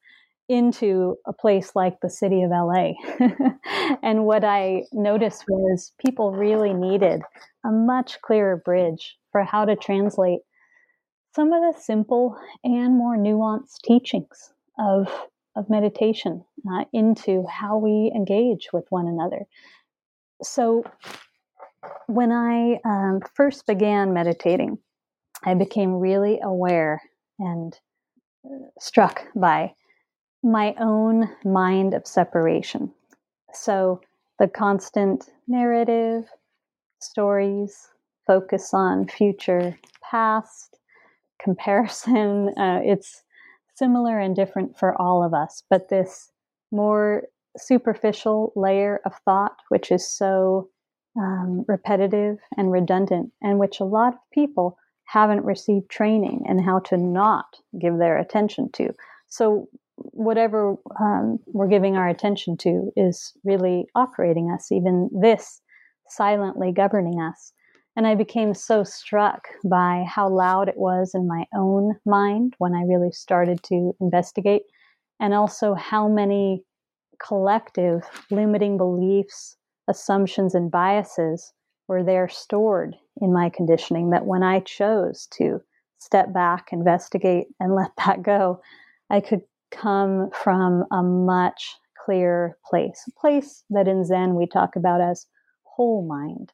into 0.48 1.16
a 1.26 1.32
place 1.32 1.72
like 1.74 1.98
the 2.00 2.08
city 2.08 2.42
of 2.42 2.50
LA. 2.50 2.92
and 4.02 4.24
what 4.24 4.44
I 4.44 4.84
noticed 4.92 5.44
was 5.48 5.92
people 6.04 6.32
really 6.32 6.72
needed 6.72 7.22
a 7.64 7.70
much 7.70 8.20
clearer 8.22 8.56
bridge 8.56 9.16
for 9.32 9.42
how 9.42 9.64
to 9.64 9.74
translate 9.74 10.40
some 11.34 11.52
of 11.52 11.60
the 11.60 11.78
simple 11.78 12.36
and 12.62 12.96
more 12.96 13.16
nuanced 13.16 13.80
teachings 13.84 14.54
of 14.78 15.08
of 15.56 15.70
meditation 15.70 16.44
uh, 16.70 16.84
into 16.92 17.44
how 17.46 17.78
we 17.78 18.12
engage 18.14 18.68
with 18.72 18.84
one 18.90 19.08
another. 19.08 19.46
So, 20.42 20.84
when 22.08 22.30
I 22.30 22.78
um, 22.84 23.20
first 23.34 23.66
began 23.66 24.12
meditating, 24.12 24.78
I 25.44 25.54
became 25.54 25.94
really 25.94 26.40
aware 26.42 27.00
and 27.38 27.72
uh, 28.44 28.68
struck 28.78 29.24
by 29.34 29.72
my 30.42 30.74
own 30.78 31.30
mind 31.44 31.94
of 31.94 32.06
separation. 32.06 32.92
So, 33.52 34.02
the 34.38 34.48
constant 34.48 35.30
narrative, 35.48 36.24
stories, 37.00 37.88
focus 38.26 38.74
on 38.74 39.08
future, 39.08 39.78
past, 40.02 40.78
comparison. 41.42 42.48
Uh, 42.58 42.80
it's 42.82 43.22
similar 43.76 44.18
and 44.18 44.34
different 44.34 44.78
for 44.78 45.00
all 45.00 45.24
of 45.24 45.34
us, 45.34 45.62
but 45.70 45.88
this 45.88 46.30
more 46.72 47.24
superficial 47.56 48.52
layer 48.56 49.00
of 49.04 49.14
thought, 49.24 49.56
which 49.68 49.90
is 49.90 50.06
so 50.06 50.68
um, 51.18 51.64
repetitive 51.68 52.38
and 52.56 52.72
redundant, 52.72 53.32
and 53.42 53.58
which 53.58 53.80
a 53.80 53.84
lot 53.84 54.14
of 54.14 54.18
people 54.32 54.76
haven't 55.04 55.44
received 55.44 55.88
training 55.88 56.44
in 56.46 56.58
how 56.58 56.80
to 56.80 56.96
not 56.96 57.46
give 57.80 57.98
their 57.98 58.18
attention 58.18 58.70
to. 58.72 58.92
So, 59.28 59.68
whatever 59.96 60.76
um, 61.00 61.38
we're 61.46 61.68
giving 61.68 61.96
our 61.96 62.08
attention 62.08 62.56
to 62.58 62.92
is 62.96 63.32
really 63.44 63.86
operating 63.94 64.50
us, 64.50 64.70
even 64.70 65.08
this 65.12 65.62
silently 66.08 66.70
governing 66.70 67.18
us. 67.20 67.52
And 67.96 68.06
I 68.06 68.14
became 68.14 68.52
so 68.52 68.84
struck 68.84 69.48
by 69.64 70.04
how 70.06 70.28
loud 70.28 70.68
it 70.68 70.76
was 70.76 71.14
in 71.14 71.26
my 71.26 71.46
own 71.54 71.96
mind 72.04 72.54
when 72.58 72.74
I 72.74 72.82
really 72.82 73.10
started 73.10 73.62
to 73.64 73.96
investigate, 74.00 74.64
and 75.18 75.32
also 75.32 75.72
how 75.72 76.06
many 76.06 76.62
collective 77.18 78.02
limiting 78.30 78.76
beliefs, 78.76 79.56
assumptions, 79.88 80.54
and 80.54 80.70
biases 80.70 81.54
were 81.88 82.04
there 82.04 82.28
stored 82.28 82.96
in 83.22 83.32
my 83.32 83.48
conditioning 83.48 84.10
that 84.10 84.26
when 84.26 84.42
I 84.42 84.60
chose 84.60 85.26
to 85.38 85.62
step 85.98 86.34
back, 86.34 86.68
investigate, 86.72 87.46
and 87.60 87.74
let 87.74 87.92
that 88.06 88.22
go, 88.22 88.60
I 89.08 89.20
could 89.20 89.40
come 89.70 90.30
from 90.32 90.84
a 90.92 91.02
much 91.02 91.76
clearer 92.04 92.58
place, 92.68 93.02
a 93.08 93.20
place 93.20 93.64
that 93.70 93.88
in 93.88 94.04
Zen 94.04 94.34
we 94.34 94.46
talk 94.46 94.76
about 94.76 95.00
as 95.00 95.26
whole 95.64 96.06
mind 96.06 96.52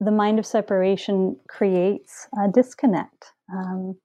the 0.00 0.10
mind 0.10 0.38
of 0.38 0.46
separation 0.46 1.36
creates 1.48 2.28
a 2.38 2.48
disconnect. 2.48 3.32
Um, 3.52 3.96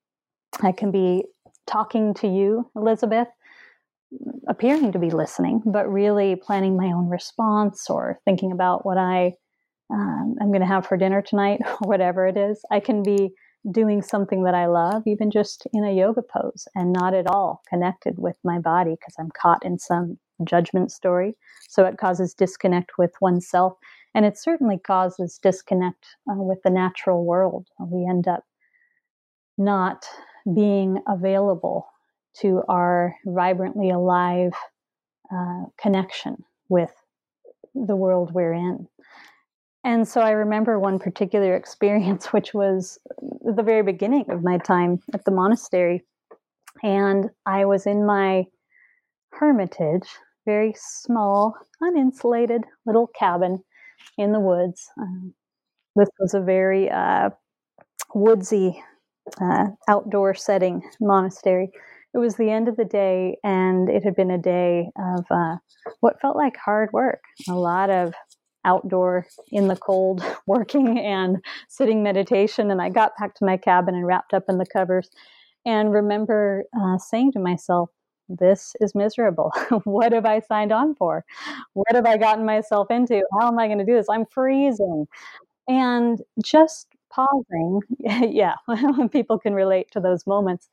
I 0.62 0.72
can 0.72 0.92
be 0.92 1.26
talking 1.68 2.14
to 2.16 2.28
you, 2.28 2.70
Elizabeth, 2.76 3.28
appearing 4.48 4.92
to 4.92 5.00
be 5.00 5.10
listening, 5.10 5.62
but 5.66 5.92
really 5.92 6.36
planning 6.36 6.78
my 6.78 6.88
own 6.88 7.10
response 7.10 7.90
or 7.90 8.20
thinking 8.26 8.52
about 8.52 8.86
what 8.86 8.98
I 8.98 9.34
um, 9.92 10.36
I'm 10.42 10.50
going 10.50 10.62
to 10.62 10.68
have 10.68 10.88
for 10.88 10.98
dinner 10.98 11.22
tonight 11.22 11.62
or 11.66 11.88
whatever 11.88 12.26
it 12.28 12.38
is. 12.38 12.62
I 12.72 12.80
can 12.80 13.04
be 13.04 13.32
doing 13.72 14.02
something 14.02 14.44
that 14.44 14.56
I 14.56 14.66
love, 14.66 15.04
even 15.06 15.32
just 15.32 15.68
in 15.74 15.84
a 15.86 15.94
yoga 15.94 16.22
pose, 16.22 16.68
and 16.76 16.92
not 16.92 17.14
at 17.14 17.28
all 17.28 17.62
connected 17.70 18.16
with 18.18 18.38
my 18.44 18.60
body 18.60 18.92
because 18.92 19.16
I'm 19.20 19.32
caught 19.40 19.64
in 19.64 19.80
some 19.80 20.18
judgment 20.44 20.92
story. 20.92 21.36
So 21.70 21.86
it 21.86 21.98
causes 21.98 22.34
disconnect 22.34 22.94
with 22.98 23.14
oneself. 23.22 23.74
And 24.16 24.26
it 24.26 24.38
certainly 24.38 24.78
causes 24.78 25.40
disconnect 25.42 26.06
uh, 26.30 26.36
with 26.36 26.62
the 26.64 26.70
natural 26.70 27.26
world. 27.26 27.68
We 27.80 28.08
end 28.08 28.28
up 28.28 28.44
not 29.58 30.06
being 30.54 31.00
available 31.08 31.88
to 32.38 32.64
our 32.68 33.16
vibrantly 33.26 33.90
alive 33.90 34.54
uh, 35.34 35.66
connection 35.80 36.44
with 36.70 36.92
the 37.74 37.96
world 37.96 38.34
we're 38.34 38.54
in. 38.54 38.88
And 39.84 40.08
so 40.08 40.22
I 40.22 40.32
remember 40.32 40.80
one 40.80 41.00
particular 41.00 41.56
experience, 41.62 42.28
which 42.28 42.54
was 42.54 43.00
the 43.22 43.64
very 43.64 43.84
beginning 43.84 44.30
of 44.30 44.44
my 44.44 44.58
time 44.58 45.00
at 45.14 45.26
the 45.26 45.32
monastery. 45.32 46.04
And 46.82 47.30
I 47.46 47.66
was 47.66 47.86
in 47.86 48.06
my 48.06 48.46
hermitage, 49.32 50.08
very 50.46 50.74
small, 50.76 51.56
uninsulated 51.82 52.62
little 52.86 53.08
cabin 53.08 53.64
in 54.18 54.32
the 54.32 54.40
woods. 54.40 54.90
Um, 55.00 55.34
this 55.96 56.10
was 56.20 56.34
a 56.34 56.42
very 56.42 56.90
uh, 56.90 57.30
woodsy, 58.14 58.82
uh, 59.42 59.68
outdoor 59.88 60.34
setting 60.34 60.82
monastery. 61.00 61.72
It 62.14 62.20
was 62.20 62.36
the 62.36 62.50
end 62.50 62.68
of 62.68 62.78
the 62.78 62.86
day, 62.86 63.38
and 63.44 63.90
it 63.90 64.04
had 64.04 64.16
been 64.16 64.32
a 64.32 64.38
day 64.38 64.90
of 64.98 65.26
uh, 65.32 65.56
what 66.02 66.22
felt 66.22 66.36
like 66.36 66.56
hard 66.58 66.90
work. 66.94 67.22
A 67.50 67.54
lot 67.54 67.90
of 67.90 68.14
outdoor 68.66 69.28
in 69.52 69.68
the 69.68 69.76
cold 69.76 70.24
working 70.48 71.00
and 71.00 71.44
sitting 71.70 72.04
meditation. 72.04 72.72
And 72.72 72.82
I 72.82 72.90
got 72.90 73.12
back 73.20 73.36
to 73.36 73.46
my 73.46 73.58
cabin 73.58 73.96
and 73.96 74.06
wrapped 74.06 74.34
up 74.34 74.44
in 74.48 74.58
the 74.58 74.66
covers 74.66 75.10
and 75.66 75.94
remember 75.94 76.66
uh, 76.80 76.98
saying 76.98 77.34
to 77.34 77.40
myself, 77.40 77.90
this 78.30 78.76
is 78.80 78.96
miserable. 78.96 79.52
what 79.84 80.14
have 80.14 80.26
I 80.26 80.40
signed 80.40 80.72
on 80.72 80.96
for? 80.96 81.26
What 81.74 81.94
have 81.96 82.06
I 82.06 82.18
gotten 82.18 82.46
myself 82.46 82.90
into? 82.90 83.24
How 83.40 83.48
am 83.48 83.60
I 83.60 83.68
going 83.68 83.80
to 83.80 83.86
do 83.86 83.96
this? 83.96 84.10
I'm 84.10 84.26
freezing. 84.26 85.08
And 85.68 86.22
just 86.44 86.88
pausing, 87.12 87.82
yeah, 88.00 88.56
people 89.12 89.40
can 89.40 89.54
relate 89.54 89.92
to 89.92 90.00
those 90.00 90.28
moments. 90.28 90.70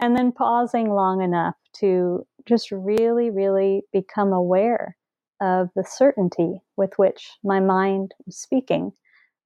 And 0.00 0.16
then 0.16 0.32
pausing 0.32 0.90
long 0.90 1.22
enough 1.22 1.54
to 1.80 2.26
just 2.44 2.70
really, 2.70 3.30
really 3.30 3.82
become 3.92 4.32
aware 4.32 4.96
of 5.40 5.70
the 5.74 5.84
certainty 5.84 6.60
with 6.76 6.92
which 6.96 7.30
my 7.42 7.60
mind 7.60 8.14
was 8.26 8.36
speaking 8.36 8.92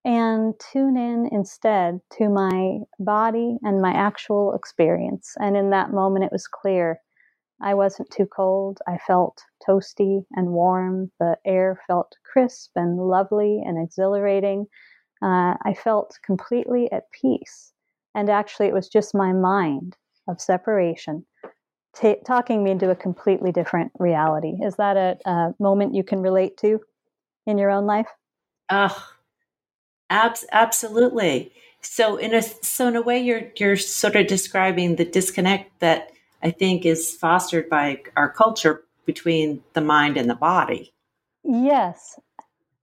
and 0.05 0.55
tune 0.73 0.97
in 0.97 1.29
instead 1.31 2.01
to 2.19 2.29
my 2.29 2.79
body 2.99 3.59
and 3.63 3.83
my 3.83 3.93
actual 3.93 4.55
experience. 4.55 5.35
And 5.39 5.57
in 5.57 5.71
that 5.71 5.93
moment, 5.93 6.25
it 6.25 6.33
was 6.33 6.47
clear 6.47 7.01
I 7.63 7.75
wasn't 7.75 8.11
too 8.11 8.27
cold. 8.27 8.79
I 8.87 8.99
felt 9.07 9.43
toasty 9.67 10.25
and 10.33 10.49
warm. 10.49 11.11
The 11.19 11.37
air 11.45 11.81
felt 11.87 12.15
crisp 12.31 12.71
and 12.77 12.99
lovely 12.99 13.63
and 13.65 13.83
exhilarating. 13.83 14.67
Uh, 15.23 15.55
I 15.63 15.75
felt 15.75 16.19
completely 16.25 16.91
at 16.93 17.11
peace. 17.13 17.73
And 18.15 18.31
actually, 18.31 18.67
it 18.67 18.75
was 18.75 18.89
just 18.89 19.15
my 19.15 19.33
mind 19.33 19.97
of 20.29 20.41
separation 20.41 21.25
t- 21.95 22.17
talking 22.27 22.63
me 22.63 22.71
into 22.71 22.91
a 22.91 22.97
completely 22.97 23.53
different 23.53 23.93
reality. 23.99 24.57
Is 24.63 24.77
that 24.77 24.97
a, 24.97 25.19
a 25.29 25.55
moment 25.59 25.95
you 25.95 26.05
can 26.05 26.21
relate 26.21 26.57
to 26.59 26.81
in 27.47 27.59
your 27.59 27.71
own 27.71 27.87
life? 27.87 28.09
Oh, 28.71 29.13
abs- 30.09 30.47
absolutely. 30.53 31.53
So 31.83 32.17
in 32.17 32.35
a 32.35 32.43
so 32.43 32.89
in 32.89 32.97
a 32.97 33.03
way, 33.03 33.19
you're 33.21 33.51
you're 33.57 33.77
sort 33.77 34.17
of 34.17 34.27
describing 34.27 34.97
the 34.97 35.05
disconnect 35.05 35.81
that 35.81 36.11
I 36.43 36.51
think 36.51 36.85
is 36.87 37.15
fostered 37.15 37.69
by 37.69 38.03
our 38.17 38.31
culture 38.31 38.85
between 39.07 39.63
the 39.75 39.81
mind 39.81 40.17
and 40.17 40.29
the 40.29 40.35
body. 40.35 40.93
Yes, 41.45 42.19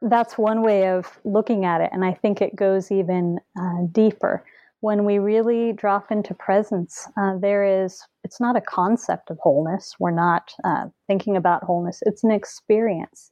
that's 0.01 0.37
one 0.37 0.61
way 0.61 0.89
of 0.89 1.19
looking 1.23 1.65
at 1.65 1.81
it, 1.81 1.89
and 1.91 2.05
I 2.05 2.13
think 2.13 2.41
it 2.41 2.55
goes 2.55 2.91
even 2.91 3.39
uh, 3.59 3.83
deeper 3.91 4.43
when 4.81 5.05
we 5.05 5.17
really 5.17 5.73
drop 5.73 6.11
into 6.11 6.33
presence, 6.33 7.07
uh, 7.17 7.37
there 7.39 7.83
is, 7.83 8.05
it's 8.23 8.39
not 8.39 8.55
a 8.55 8.61
concept 8.61 9.31
of 9.31 9.39
wholeness. 9.41 9.95
We're 9.99 10.11
not 10.11 10.51
uh, 10.63 10.85
thinking 11.07 11.35
about 11.35 11.63
wholeness, 11.63 11.99
it's 12.03 12.23
an 12.23 12.31
experience 12.31 13.31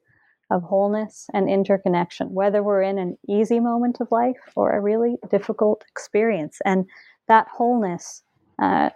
of 0.52 0.62
wholeness 0.64 1.28
and 1.34 1.50
interconnection, 1.50 2.34
whether 2.34 2.62
we're 2.62 2.84
in 2.84 3.00
an 3.00 3.18
easy 3.28 3.60
moment 3.60 3.98
of 4.00 4.12
life 4.12 4.38
or 4.56 4.72
a 4.74 4.82
really 4.82 5.16
difficult 5.30 5.84
experience. 5.90 6.60
And 6.66 6.86
that 7.28 7.48
wholeness, 7.52 8.22
uh, 8.60 8.90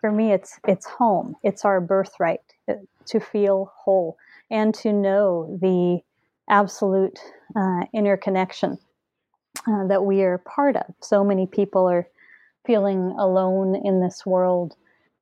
for 0.00 0.12
me, 0.12 0.32
it's 0.32 0.58
it's 0.66 0.86
home. 0.86 1.36
It's 1.42 1.64
our 1.64 1.80
birthright 1.80 2.40
uh, 2.68 2.74
to 3.06 3.20
feel 3.20 3.72
whole 3.76 4.18
and 4.50 4.74
to 4.74 4.92
know 4.92 5.58
the 5.60 6.00
absolute 6.48 7.18
uh, 7.56 7.84
interconnection 7.92 8.78
uh, 9.66 9.86
that 9.86 10.04
we 10.04 10.22
are 10.22 10.38
part 10.38 10.76
of. 10.76 10.94
So 11.00 11.24
many 11.24 11.46
people 11.46 11.88
are 11.88 12.06
feeling 12.66 13.14
alone 13.18 13.74
in 13.84 14.00
this 14.00 14.26
world. 14.26 14.76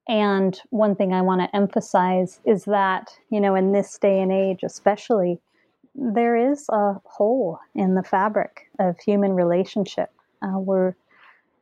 And 0.09 0.59
one 0.71 0.97
thing 0.97 1.13
I 1.13 1.23
want 1.23 1.41
to 1.41 1.57
emphasize 1.57 2.41
is 2.45 2.65
that, 2.65 3.17
you 3.31 3.41
know, 3.41 3.55
in 3.55 3.73
this 3.73 3.97
day 3.99 4.21
and 4.21 4.31
age, 4.33 4.61
especially, 4.63 5.39
there 5.95 6.37
is 6.37 6.67
a 6.69 6.95
hole 7.05 7.59
in 7.75 7.95
the 7.95 8.03
fabric 8.03 8.67
of 8.79 8.99
human 8.99 9.33
relationship. 9.33 10.11
Uh, 10.43 10.59
we're 10.59 10.95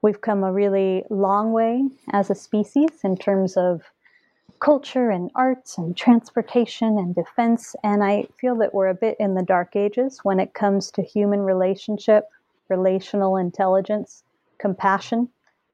we've 0.02 0.20
come 0.20 0.42
a 0.44 0.52
really 0.52 1.04
long 1.10 1.52
way 1.52 1.84
as 2.12 2.28
a 2.28 2.34
species 2.34 2.90
in 3.04 3.16
terms 3.16 3.56
of 3.56 3.82
culture 4.60 5.10
and 5.10 5.30
arts 5.34 5.78
and 5.78 5.96
transportation 5.96 6.98
and 6.98 7.14
defense. 7.14 7.74
And 7.82 8.04
I 8.04 8.26
feel 8.40 8.56
that 8.56 8.74
we're 8.74 8.88
a 8.88 8.94
bit 8.94 9.16
in 9.18 9.34
the 9.34 9.42
dark 9.42 9.74
ages 9.74 10.20
when 10.22 10.38
it 10.38 10.54
comes 10.54 10.90
to 10.92 11.02
human 11.02 11.40
relationship, 11.40 12.24
relational 12.68 13.36
intelligence, 13.36 14.22
compassion. 14.58 15.28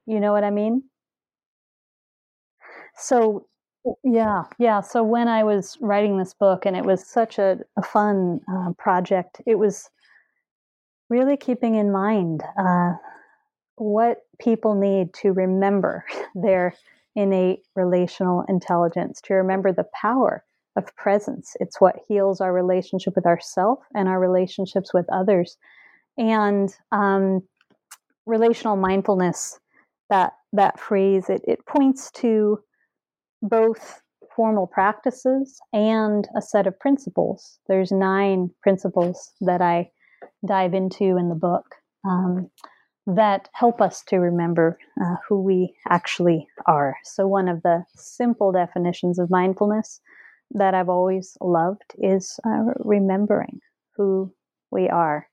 You 0.06 0.20
know 0.20 0.32
what 0.32 0.44
I 0.44 0.50
mean? 0.50 0.84
So, 2.96 3.46
yeah, 4.02 4.44
yeah. 4.58 4.80
So 4.80 5.02
when 5.02 5.28
I 5.28 5.44
was 5.44 5.76
writing 5.80 6.18
this 6.18 6.34
book, 6.34 6.66
and 6.66 6.76
it 6.76 6.84
was 6.84 7.06
such 7.06 7.38
a, 7.38 7.58
a 7.76 7.82
fun 7.82 8.40
uh, 8.50 8.72
project, 8.78 9.40
it 9.46 9.58
was 9.58 9.90
really 11.10 11.36
keeping 11.36 11.74
in 11.74 11.92
mind 11.92 12.42
uh, 12.58 12.94
what 13.78 14.18
people 14.40 14.74
need 14.74 15.14
to 15.14 15.32
remember 15.32 16.04
their 16.34 16.74
innate 17.16 17.60
relational 17.74 18.44
intelligence, 18.48 19.20
to 19.22 19.34
remember 19.34 19.72
the 19.72 19.86
power 20.00 20.44
of 20.76 20.94
presence. 20.96 21.56
It's 21.60 21.80
what 21.80 21.96
heals 22.06 22.40
our 22.40 22.52
relationship 22.52 23.14
with 23.16 23.26
ourselves 23.26 23.82
and 23.94 24.08
our 24.08 24.20
relationships 24.20 24.94
with 24.94 25.06
others. 25.10 25.56
And 26.16 26.72
um, 26.92 27.42
relational 28.26 28.76
mindfulness, 28.76 29.58
that 30.10 30.34
that 30.52 30.78
phrase, 30.78 31.28
it, 31.28 31.42
it 31.46 31.66
points 31.66 32.10
to 32.12 32.60
both 33.42 34.00
formal 34.34 34.66
practices 34.66 35.60
and 35.72 36.28
a 36.36 36.40
set 36.40 36.66
of 36.66 36.78
principles. 36.78 37.58
There's 37.66 37.90
nine 37.90 38.50
principles 38.62 39.32
that 39.40 39.60
I 39.60 39.90
dive 40.46 40.74
into 40.74 41.16
in 41.16 41.28
the 41.28 41.34
book 41.34 41.74
um, 42.08 42.50
that 43.08 43.48
help 43.54 43.80
us 43.80 44.02
to 44.04 44.16
remember 44.18 44.78
uh, 45.02 45.16
who 45.28 45.40
we 45.40 45.74
actually 45.88 46.46
are. 46.66 46.96
So, 47.04 47.26
one 47.26 47.48
of 47.48 47.62
the 47.62 47.84
simple 47.96 48.52
definitions 48.52 49.18
of 49.18 49.30
mindfulness 49.30 50.00
that 50.52 50.74
I've 50.74 50.88
always 50.88 51.36
loved 51.40 51.94
is 51.98 52.38
uh, 52.46 52.72
remembering 52.84 53.60
who 53.96 54.32
we 54.70 54.88
are 54.88 55.26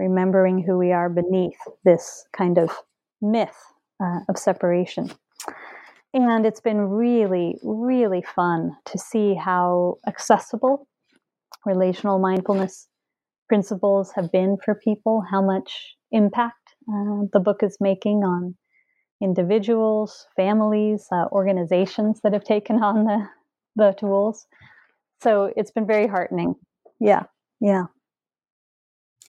remembering 0.00 0.62
who 0.62 0.78
we 0.78 0.92
are 0.92 1.10
beneath 1.10 1.58
this 1.84 2.24
kind 2.36 2.58
of 2.58 2.70
myth 3.20 3.56
uh, 4.02 4.20
of 4.28 4.38
separation. 4.38 5.10
And 6.14 6.46
it's 6.46 6.60
been 6.60 6.80
really, 6.80 7.58
really 7.62 8.22
fun 8.22 8.76
to 8.86 8.98
see 8.98 9.34
how 9.34 9.98
accessible 10.08 10.88
relational 11.66 12.18
mindfulness 12.18 12.88
principles 13.48 14.10
have 14.16 14.32
been 14.32 14.56
for 14.64 14.74
people, 14.74 15.22
how 15.30 15.42
much 15.42 15.96
impact 16.10 16.56
uh, 16.88 17.26
the 17.32 17.40
book 17.40 17.62
is 17.62 17.76
making 17.80 18.24
on 18.24 18.54
individuals, 19.22 20.26
families, 20.36 21.06
uh, 21.12 21.26
organizations 21.32 22.20
that 22.22 22.32
have 22.32 22.44
taken 22.44 22.82
on 22.82 23.04
the, 23.04 23.28
the 23.76 23.94
tools. 23.98 24.46
So 25.22 25.52
it's 25.56 25.70
been 25.70 25.86
very 25.86 26.06
heartening. 26.06 26.54
Yeah, 27.00 27.24
yeah. 27.60 27.84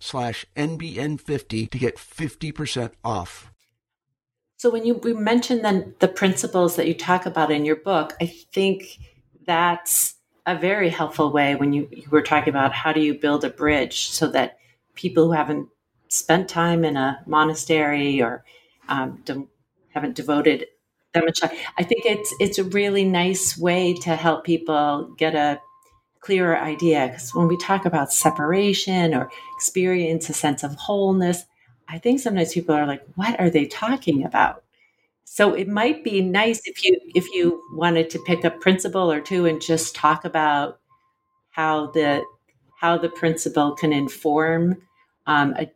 slash 0.00 0.46
NBN50 0.56 1.70
to 1.70 1.78
get 1.78 1.96
50% 1.96 2.92
off. 3.04 3.52
So 4.56 4.70
when 4.70 4.84
you 4.84 5.00
mentioned 5.16 5.64
then 5.64 5.94
the 6.00 6.08
principles 6.08 6.76
that 6.76 6.88
you 6.88 6.94
talk 6.94 7.26
about 7.26 7.52
in 7.52 7.64
your 7.64 7.76
book, 7.76 8.16
I 8.20 8.26
think 8.26 8.98
that's 9.46 10.16
a 10.46 10.56
very 10.56 10.88
helpful 10.88 11.30
way 11.30 11.54
when 11.54 11.72
you, 11.72 11.88
you 11.92 12.08
were 12.10 12.22
talking 12.22 12.48
about 12.48 12.72
how 12.72 12.92
do 12.92 13.00
you 13.00 13.14
build 13.14 13.44
a 13.44 13.50
bridge 13.50 14.08
so 14.08 14.26
that 14.28 14.58
people 14.94 15.26
who 15.26 15.32
haven't 15.32 15.68
spent 16.08 16.48
time 16.48 16.84
in 16.84 16.96
a 16.96 17.22
monastery 17.26 18.20
or 18.20 18.44
um, 18.88 19.22
haven't 19.90 20.16
devoted 20.16 20.66
that 21.12 21.24
much 21.24 21.40
time. 21.40 21.50
I 21.76 21.82
think 21.82 22.04
it's 22.04 22.34
it's 22.40 22.58
a 22.58 22.64
really 22.64 23.04
nice 23.04 23.56
way 23.56 23.94
to 24.02 24.16
help 24.16 24.44
people 24.44 25.14
get 25.16 25.34
a 25.34 25.60
clearer 26.20 26.58
idea 26.58 27.08
because 27.08 27.34
when 27.34 27.48
we 27.48 27.56
talk 27.58 27.84
about 27.86 28.12
separation 28.12 29.14
or 29.14 29.30
experience 29.56 30.28
a 30.28 30.34
sense 30.34 30.62
of 30.62 30.74
wholeness, 30.74 31.44
I 31.88 31.98
think 31.98 32.20
sometimes 32.20 32.54
people 32.54 32.74
are 32.74 32.86
like, 32.86 33.02
"What 33.16 33.38
are 33.40 33.50
they 33.50 33.66
talking 33.66 34.24
about?" 34.24 34.64
So 35.24 35.54
it 35.54 35.68
might 35.68 36.04
be 36.04 36.20
nice 36.22 36.60
if 36.66 36.84
you 36.84 36.98
if 37.14 37.26
you 37.32 37.62
wanted 37.74 38.10
to 38.10 38.18
pick 38.26 38.44
a 38.44 38.50
principle 38.50 39.10
or 39.12 39.20
two 39.20 39.46
and 39.46 39.60
just 39.60 39.94
talk 39.94 40.24
about 40.24 40.80
how 41.50 41.90
the 41.92 42.24
how 42.80 42.98
the 42.98 43.08
principle 43.08 43.74
can 43.74 43.92
inform 43.92 44.76
um, 45.26 45.54
a, 45.58 45.70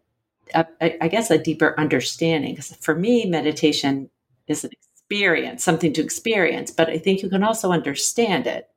a, 0.55 1.05
I 1.05 1.09
guess 1.09 1.31
a 1.31 1.39
deeper 1.39 1.75
understanding. 1.79 2.55
Because 2.55 2.75
for 2.77 2.95
me, 2.95 3.27
meditation 3.27 4.11
is 4.49 4.65
an 4.65 4.71
experience, 4.73 5.65
something 5.65 5.93
to 5.95 6.03
experience, 6.03 6.71
but 6.71 6.89
I 6.89 6.99
think 6.99 7.23
you 7.23 7.29
can 7.29 7.43
also 7.43 7.73
understand 7.73 8.47
it 8.47 8.69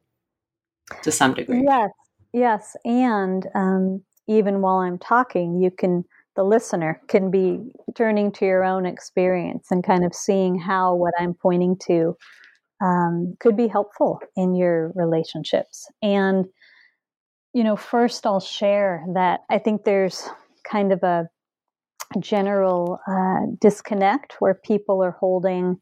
to 1.04 1.12
some 1.12 1.34
degree. 1.34 1.64
Yes, 1.64 1.92
yes, 2.34 2.76
and 2.86 3.48
um, 3.56 4.04
even 4.28 4.62
while 4.62 4.78
I'm 4.78 4.98
talking, 4.98 5.62
you 5.62 5.72
can 5.72 6.04
the 6.36 6.44
listener 6.44 7.02
can 7.08 7.32
be 7.32 7.60
turning 7.96 8.30
to 8.30 8.46
your 8.46 8.66
own 8.66 8.86
experience 8.86 9.68
and 9.72 9.86
kind 9.86 10.04
of 10.04 10.14
seeing 10.14 10.60
how 10.60 10.94
what 10.94 11.14
I'm 11.18 11.34
pointing 11.34 11.78
to 11.88 12.18
um, 12.84 13.36
could 13.40 13.56
be 13.56 13.70
helpful 13.70 14.20
in 14.36 14.54
your 14.54 14.92
relationships. 14.96 15.88
And 16.02 16.46
you 17.54 17.64
know, 17.64 17.78
first 17.78 18.26
I'll 18.26 18.42
share 18.42 19.06
that 19.14 19.42
I 19.50 19.60
think 19.60 19.86
there's 19.86 20.28
kind 20.70 20.92
of 20.92 21.02
a 21.04 21.30
general 22.20 23.00
uh, 23.08 23.56
disconnect 23.62 24.36
where 24.40 24.54
people 24.54 25.02
are 25.02 25.16
holding 25.20 25.80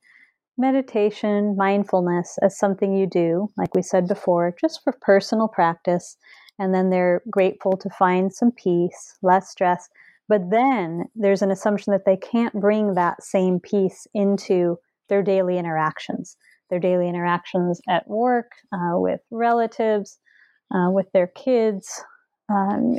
meditation, 0.57 1.55
mindfulness 1.57 2.37
as 2.41 2.57
something 2.57 2.95
you 2.95 3.07
do, 3.07 3.49
like 3.57 3.73
we 3.73 3.81
said 3.81 4.07
before, 4.07 4.55
just 4.59 4.81
for 4.83 4.93
personal 5.01 5.47
practice. 5.47 6.17
And 6.59 6.73
then 6.73 6.89
they're 6.89 7.21
grateful 7.29 7.77
to 7.77 7.89
find 7.89 8.31
some 8.31 8.51
peace, 8.51 9.17
less 9.21 9.49
stress. 9.49 9.89
But 10.29 10.49
then 10.51 11.05
there's 11.15 11.41
an 11.41 11.51
assumption 11.51 11.91
that 11.91 12.05
they 12.05 12.17
can't 12.17 12.53
bring 12.59 12.93
that 12.93 13.23
same 13.23 13.59
peace 13.59 14.07
into 14.13 14.77
their 15.09 15.23
daily 15.23 15.57
interactions, 15.57 16.37
their 16.69 16.79
daily 16.79 17.09
interactions 17.09 17.81
at 17.89 18.07
work, 18.07 18.51
uh, 18.71 18.97
with 18.99 19.21
relatives, 19.31 20.19
uh, 20.73 20.89
with 20.89 21.07
their 21.13 21.27
kids, 21.27 22.03
um, 22.49 22.97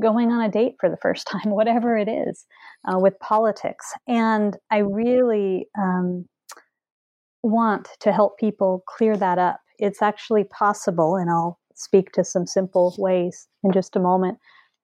going 0.00 0.30
on 0.30 0.42
a 0.42 0.50
date 0.50 0.76
for 0.78 0.88
the 0.88 0.96
first 0.98 1.26
time, 1.26 1.50
whatever 1.50 1.96
it 1.96 2.08
is, 2.08 2.46
uh, 2.86 2.98
with 2.98 3.18
politics. 3.20 3.92
And 4.06 4.56
I 4.70 4.78
really 4.78 5.66
um, 5.78 6.26
want 7.42 7.88
to 8.00 8.12
help 8.12 8.38
people 8.38 8.84
clear 8.86 9.16
that 9.16 9.38
up. 9.38 9.60
It's 9.78 10.02
actually 10.02 10.44
possible, 10.44 11.16
and 11.16 11.30
I'll 11.30 11.58
speak 11.74 12.12
to 12.12 12.24
some 12.24 12.46
simple 12.46 12.94
ways 12.98 13.48
in 13.64 13.72
just 13.72 13.96
a 13.96 14.00
moment, 14.00 14.38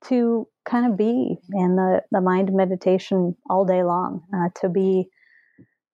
to 0.05 0.47
kind 0.65 0.91
of 0.91 0.97
be 0.97 1.37
in 1.53 1.77
the, 1.77 2.03
the 2.11 2.21
mind 2.21 2.53
meditation 2.53 3.37
all 3.51 3.65
day 3.65 3.83
long, 3.83 4.23
uh, 4.35 4.49
to 4.61 4.69
be 4.69 5.09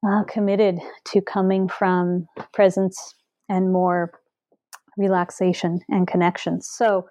uh, 0.06 0.24
committed 0.24 0.78
to 1.06 1.20
coming 1.20 1.68
from 1.68 2.26
presence 2.52 3.14
and 3.48 3.72
more 3.72 4.12
relaxation 4.96 5.80
and 5.88 6.06
connection. 6.06 6.60
So 6.60 7.06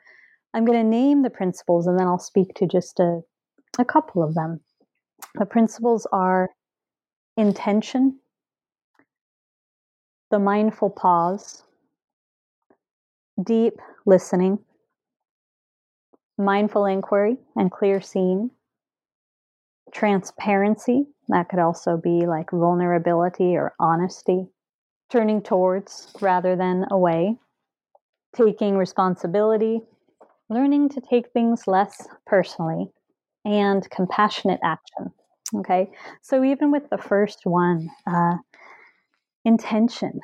I'm 0.54 0.66
going 0.66 0.82
to 0.82 0.88
name 0.88 1.24
the 1.24 1.30
principles 1.30 1.88
and 1.88 2.00
then 2.00 2.08
I'll 2.08 2.20
speak 2.20 2.54
to 2.56 2.68
just 2.68 3.00
a, 3.00 3.22
a 3.80 3.86
couple 3.86 4.24
of 4.24 4.34
them. 4.36 4.60
The 5.36 5.46
principles 5.46 6.06
are 6.12 6.50
intention, 7.38 8.20
the 10.32 10.40
mindful 10.40 10.90
pause, 10.90 11.64
deep 13.44 13.74
listening, 14.06 14.60
mindful 16.38 16.86
inquiry 16.86 17.38
and 17.56 17.72
clear 17.72 18.02
seeing, 18.02 18.50
transparency, 19.94 21.06
that 21.28 21.50
could 21.50 21.60
also 21.60 21.98
be 21.98 22.26
like 22.26 22.50
vulnerability 22.52 23.56
or 23.56 23.74
honesty, 23.80 24.48
turning 25.12 25.42
towards 25.42 26.12
rather 26.22 26.56
than 26.56 26.86
away, 26.92 27.38
taking 28.36 28.78
responsibility, 28.78 29.82
learning 30.50 30.90
to 30.90 31.02
take 31.02 31.32
things 31.32 31.68
less 31.68 32.08
personally, 32.26 32.88
and 33.46 33.90
compassionate 33.90 34.60
action. 34.64 35.12
Okay, 35.54 35.92
so 36.22 36.44
even 36.46 36.72
with 36.72 36.90
the 36.90 36.98
first 36.98 37.42
one, 37.44 37.90
uh, 38.08 38.38
intention. 39.46 40.20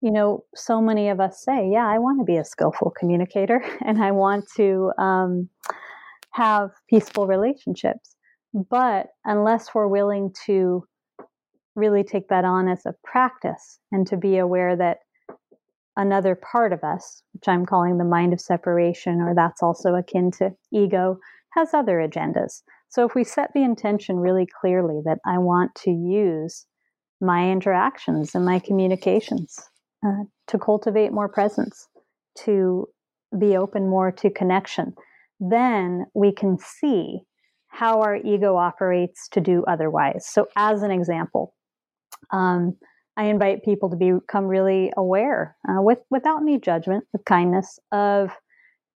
You 0.00 0.12
know, 0.12 0.44
so 0.54 0.80
many 0.80 1.08
of 1.08 1.20
us 1.20 1.42
say, 1.44 1.70
Yeah, 1.70 1.86
I 1.86 1.98
want 1.98 2.20
to 2.20 2.24
be 2.24 2.36
a 2.36 2.44
skillful 2.44 2.92
communicator 2.98 3.62
and 3.84 4.02
I 4.02 4.12
want 4.12 4.46
to 4.56 4.92
um, 4.98 5.48
have 6.32 6.70
peaceful 6.88 7.26
relationships. 7.26 8.16
But 8.52 9.08
unless 9.24 9.74
we're 9.74 9.86
willing 9.86 10.34
to 10.46 10.84
really 11.76 12.02
take 12.02 12.28
that 12.28 12.44
on 12.44 12.68
as 12.68 12.84
a 12.84 12.94
practice 13.04 13.78
and 13.92 14.06
to 14.08 14.16
be 14.16 14.38
aware 14.38 14.76
that 14.76 14.98
another 15.96 16.34
part 16.34 16.72
of 16.72 16.82
us, 16.82 17.22
which 17.32 17.46
I'm 17.46 17.66
calling 17.66 17.98
the 17.98 18.04
mind 18.04 18.32
of 18.32 18.40
separation, 18.40 19.20
or 19.20 19.34
that's 19.34 19.62
also 19.62 19.94
akin 19.94 20.30
to 20.38 20.50
ego, 20.72 21.18
has 21.54 21.74
other 21.74 21.96
agendas. 21.98 22.62
So 22.88 23.04
if 23.04 23.14
we 23.14 23.22
set 23.22 23.50
the 23.54 23.62
intention 23.62 24.18
really 24.18 24.46
clearly 24.60 25.00
that 25.04 25.18
I 25.26 25.38
want 25.38 25.74
to 25.84 25.90
use 25.90 26.66
my 27.20 27.50
interactions 27.50 28.34
and 28.34 28.44
my 28.44 28.58
communications, 28.58 29.58
uh, 30.06 30.24
to 30.48 30.58
cultivate 30.58 31.12
more 31.12 31.28
presence, 31.28 31.88
to 32.38 32.86
be 33.38 33.56
open 33.56 33.88
more 33.88 34.10
to 34.10 34.30
connection, 34.30 34.94
then 35.38 36.06
we 36.14 36.32
can 36.32 36.58
see 36.58 37.20
how 37.68 38.00
our 38.02 38.16
ego 38.16 38.56
operates 38.56 39.28
to 39.28 39.40
do 39.40 39.64
otherwise. 39.68 40.26
So, 40.26 40.48
as 40.56 40.82
an 40.82 40.90
example, 40.90 41.54
um, 42.32 42.76
I 43.16 43.24
invite 43.24 43.64
people 43.64 43.90
to 43.90 43.96
become 43.96 44.46
really 44.46 44.92
aware, 44.96 45.56
uh, 45.68 45.80
with 45.80 45.98
without 46.10 46.40
any 46.40 46.58
judgment, 46.58 47.04
with 47.12 47.24
kindness, 47.24 47.78
of 47.92 48.30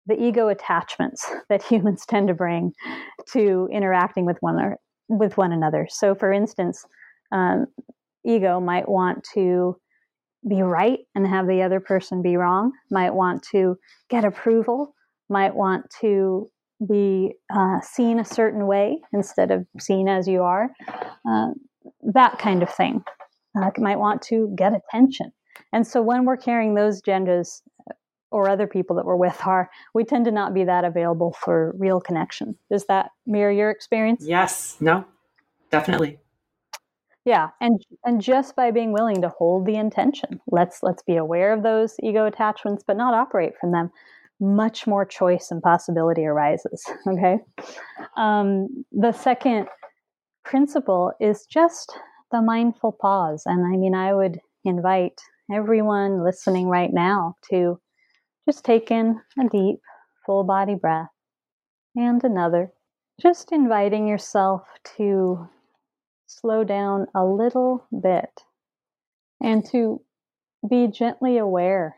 the 0.07 0.21
ego 0.21 0.49
attachments 0.49 1.31
that 1.49 1.63
humans 1.63 2.05
tend 2.07 2.29
to 2.29 2.35
bring 2.35 2.73
to 3.33 3.69
interacting 3.73 4.27
with 4.27 4.39
one 4.41 4.61
or, 4.61 4.79
with 5.09 5.37
one 5.37 5.53
another. 5.53 5.87
So, 5.91 6.15
for 6.15 6.33
instance, 6.33 6.85
um, 7.33 7.67
ego 8.25 8.61
might 8.61 8.89
want 8.89 9.25
to 9.35 9.77
be 10.49 10.63
right 10.63 11.01
and 11.15 11.27
have 11.27 11.47
the 11.47 11.63
other 11.63 11.81
person 11.81 12.23
be 12.23 12.37
wrong, 12.37 12.73
might 12.91 13.15
want 13.15 13.43
to 13.53 13.77
get 14.11 14.25
approval, 14.25 14.95
might 15.29 15.55
want 15.55 15.87
to 16.01 16.51
be 16.87 17.33
uh, 17.55 17.81
seen 17.81 18.19
a 18.19 18.25
certain 18.25 18.67
way 18.67 19.01
instead 19.13 19.51
of 19.51 19.67
seen 19.81 20.09
as 20.09 20.29
you 20.29 20.43
are, 20.43 20.71
uh, 21.29 21.49
that 22.03 22.39
kind 22.39 22.63
of 22.63 22.73
thing. 22.73 23.03
Uh, 23.57 23.71
might 23.79 23.99
want 23.99 24.21
to 24.21 24.53
get 24.57 24.73
attention. 24.75 25.33
And 25.73 25.87
so 25.87 26.03
when 26.03 26.25
we're 26.25 26.37
carrying 26.37 26.75
those 26.75 27.01
agendas 27.01 27.63
uh, 27.89 27.95
or 28.33 28.49
other 28.49 28.67
people 28.67 28.97
that 28.97 29.05
we're 29.05 29.15
with 29.15 29.41
are, 29.47 29.71
we 29.95 30.03
tend 30.03 30.25
to 30.25 30.33
not 30.33 30.53
be 30.53 30.65
that 30.65 30.85
available 30.85 31.37
for 31.39 31.73
real 31.79 32.01
connection. 32.01 32.57
Does 32.69 32.85
that 32.87 33.11
mirror 33.27 33.53
your 33.53 33.71
experience? 33.71 34.25
Yes. 34.27 34.77
No, 34.81 35.05
definitely 35.71 36.19
yeah 37.25 37.51
and 37.61 37.85
and 38.05 38.21
just 38.21 38.55
by 38.57 38.71
being 38.71 38.93
willing 38.93 39.21
to 39.23 39.29
hold 39.29 39.67
the 39.67 39.77
intention 39.77 40.41
let's 40.49 40.83
let's 40.83 41.03
be 41.03 41.17
aware 41.17 41.53
of 41.53 41.63
those 41.63 41.97
ego 42.03 42.27
attachments 42.27 42.85
but 42.87 42.97
not 42.97 43.15
operate 43.15 43.53
from 43.61 43.73
them 43.73 43.91
much 44.41 44.87
more 44.87 45.05
choice 45.05 45.51
and 45.51 45.63
possibility 45.63 46.25
arises. 46.25 46.85
Okay. 47.07 47.39
Um, 48.17 48.85
the 48.93 49.13
second 49.13 49.69
principle 50.45 51.13
is 51.21 51.47
just 51.47 51.97
the 52.33 52.43
mindful 52.43 52.93
pause. 53.01 53.43
And 53.47 53.65
I 53.67 53.77
mean, 53.77 53.95
I 53.95 54.15
would 54.15 54.41
invite 54.65 55.21
everyone 55.53 56.25
listening 56.25 56.69
right 56.69 56.93
now 56.93 57.37
to 57.51 57.79
just 58.49 58.65
take 58.65 58.91
in 58.91 59.21
a 59.39 59.49
deep, 59.49 59.81
full 60.27 60.45
body 60.45 60.75
breath 60.75 61.09
and 61.95 62.23
another. 62.25 62.73
Just 63.21 63.53
inviting 63.53 64.09
yourself 64.09 64.63
to 64.97 65.49
slow 66.27 66.65
down 66.65 67.07
a 67.15 67.25
little 67.25 67.87
bit 67.91 68.43
and 69.41 69.65
to 69.71 70.01
be 70.69 70.87
gently 70.87 71.39
aware 71.39 71.97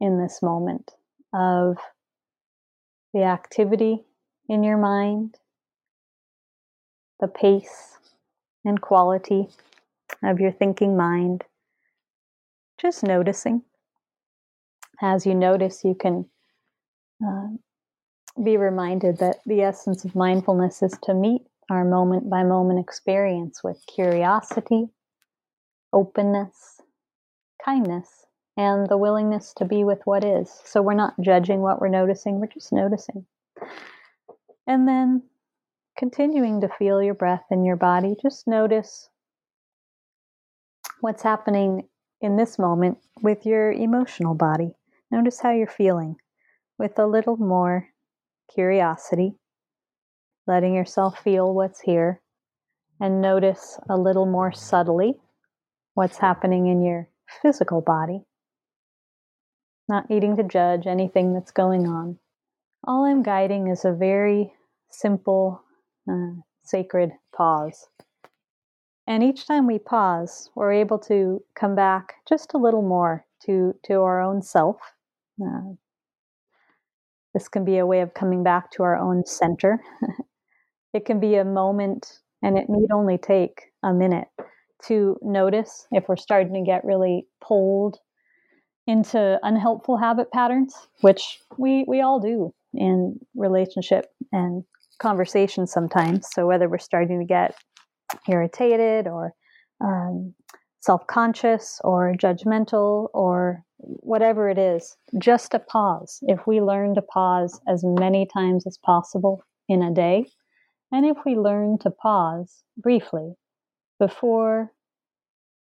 in 0.00 0.20
this 0.20 0.42
moment 0.42 0.92
of 1.32 1.76
the 3.12 3.22
activity 3.22 4.04
in 4.48 4.62
your 4.62 4.76
mind, 4.76 5.36
the 7.20 7.28
pace 7.28 7.98
and 8.64 8.80
quality 8.80 9.48
of 10.22 10.40
your 10.40 10.52
thinking 10.52 10.96
mind. 10.96 11.44
Just 12.78 13.02
noticing. 13.02 13.62
As 15.00 15.26
you 15.26 15.34
notice, 15.34 15.84
you 15.84 15.94
can 15.94 16.26
uh, 17.24 17.48
be 18.42 18.56
reminded 18.56 19.18
that 19.18 19.36
the 19.46 19.62
essence 19.62 20.04
of 20.04 20.14
mindfulness 20.14 20.82
is 20.82 20.96
to 21.02 21.14
meet 21.14 21.42
our 21.70 21.84
moment 21.84 22.28
by 22.30 22.42
moment 22.42 22.80
experience 22.80 23.62
with 23.62 23.82
curiosity, 23.92 24.86
openness, 25.92 26.80
kindness, 27.64 28.26
and 28.56 28.88
the 28.88 28.96
willingness 28.96 29.52
to 29.56 29.64
be 29.64 29.84
with 29.84 30.00
what 30.04 30.24
is. 30.24 30.60
So 30.64 30.82
we're 30.82 30.94
not 30.94 31.20
judging 31.20 31.60
what 31.60 31.80
we're 31.80 31.88
noticing, 31.88 32.40
we're 32.40 32.46
just 32.46 32.72
noticing. 32.72 33.26
And 34.66 34.86
then 34.88 35.22
continuing 35.98 36.60
to 36.60 36.68
feel 36.68 37.02
your 37.02 37.14
breath 37.14 37.44
in 37.50 37.64
your 37.64 37.76
body, 37.76 38.16
just 38.20 38.46
notice 38.46 39.08
what's 41.00 41.22
happening 41.22 41.88
in 42.20 42.36
this 42.36 42.58
moment 42.58 42.98
with 43.22 43.44
your 43.44 43.72
emotional 43.72 44.34
body. 44.34 44.72
Notice 45.10 45.40
how 45.40 45.52
you're 45.52 45.66
feeling 45.66 46.16
with 46.78 46.98
a 46.98 47.06
little 47.06 47.36
more 47.36 47.88
curiosity, 48.52 49.34
letting 50.46 50.74
yourself 50.74 51.18
feel 51.18 51.54
what's 51.54 51.80
here, 51.80 52.20
and 53.00 53.20
notice 53.20 53.78
a 53.88 53.96
little 53.96 54.26
more 54.26 54.52
subtly 54.52 55.14
what's 55.94 56.18
happening 56.18 56.66
in 56.66 56.82
your 56.82 57.08
physical 57.42 57.80
body. 57.80 58.22
Not 59.88 60.08
needing 60.08 60.36
to 60.36 60.42
judge 60.42 60.86
anything 60.86 61.34
that's 61.34 61.52
going 61.52 61.86
on. 61.86 62.18
All 62.86 63.04
I'm 63.04 63.22
guiding 63.22 63.68
is 63.68 63.84
a 63.84 63.92
very 63.92 64.52
simple, 64.90 65.62
uh, 66.10 66.40
sacred 66.64 67.12
pause. 67.34 67.88
And 69.06 69.22
each 69.22 69.46
time 69.46 69.66
we 69.66 69.78
pause, 69.78 70.50
we're 70.54 70.72
able 70.72 70.98
to 71.00 71.42
come 71.54 71.74
back 71.74 72.14
just 72.28 72.54
a 72.54 72.58
little 72.58 72.82
more 72.82 73.26
to, 73.44 73.74
to 73.84 73.94
our 74.00 74.22
own 74.22 74.42
self. 74.42 74.76
Uh, 75.42 75.74
this 77.34 77.48
can 77.48 77.64
be 77.64 77.78
a 77.78 77.86
way 77.86 78.00
of 78.00 78.14
coming 78.14 78.42
back 78.42 78.70
to 78.72 78.82
our 78.82 78.96
own 78.96 79.26
center. 79.26 79.80
it 80.94 81.04
can 81.04 81.20
be 81.20 81.34
a 81.34 81.44
moment, 81.44 82.20
and 82.42 82.56
it 82.56 82.66
need 82.68 82.90
only 82.92 83.18
take 83.18 83.72
a 83.82 83.92
minute 83.92 84.28
to 84.86 85.16
notice 85.22 85.86
if 85.90 86.08
we're 86.08 86.16
starting 86.16 86.54
to 86.54 86.62
get 86.62 86.84
really 86.84 87.26
pulled 87.42 87.98
into 88.86 89.38
unhelpful 89.42 89.96
habit 89.96 90.30
patterns, 90.30 90.74
which 91.00 91.38
we, 91.56 91.84
we 91.88 92.00
all 92.00 92.20
do 92.20 92.52
in 92.74 93.18
relationship 93.34 94.06
and 94.30 94.62
conversation 94.98 95.66
sometimes. 95.66 96.26
So 96.32 96.46
whether 96.46 96.68
we're 96.68 96.78
starting 96.78 97.18
to 97.18 97.26
get 97.26 97.54
irritated 98.28 99.06
or 99.06 99.32
um, 99.80 100.34
self 100.80 101.06
conscious 101.06 101.80
or 101.82 102.14
judgmental 102.14 103.08
or 103.14 103.64
whatever 103.78 104.48
it 104.48 104.58
is, 104.58 104.96
just 105.18 105.54
a 105.54 105.58
pause. 105.58 106.18
If 106.22 106.46
we 106.46 106.60
learn 106.60 106.94
to 106.94 107.02
pause 107.02 107.60
as 107.66 107.82
many 107.84 108.28
times 108.32 108.66
as 108.66 108.78
possible 108.78 109.42
in 109.68 109.82
a 109.82 109.92
day, 109.92 110.26
and 110.94 111.04
if 111.04 111.16
we 111.26 111.34
learn 111.34 111.76
to 111.78 111.90
pause 111.90 112.62
briefly 112.76 113.34
before 113.98 114.72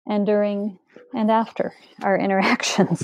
and 0.08 0.24
during 0.24 0.78
and 1.16 1.32
after 1.32 1.74
our 2.04 2.16
interactions, 2.26 3.04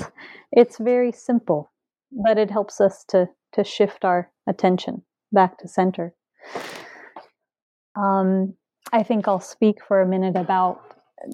it's 0.52 0.78
very 0.78 1.10
simple, 1.10 1.72
but 2.12 2.38
it 2.38 2.48
helps 2.48 2.80
us 2.80 3.04
to, 3.08 3.28
to 3.54 3.64
shift 3.64 4.04
our 4.04 4.30
attention 4.48 5.02
back 5.32 5.58
to 5.58 5.66
center. 5.66 6.14
Um, 7.96 8.54
I 8.92 9.02
think 9.02 9.26
I'll 9.26 9.40
speak 9.40 9.78
for 9.84 10.00
a 10.00 10.06
minute 10.06 10.36
about 10.36 10.80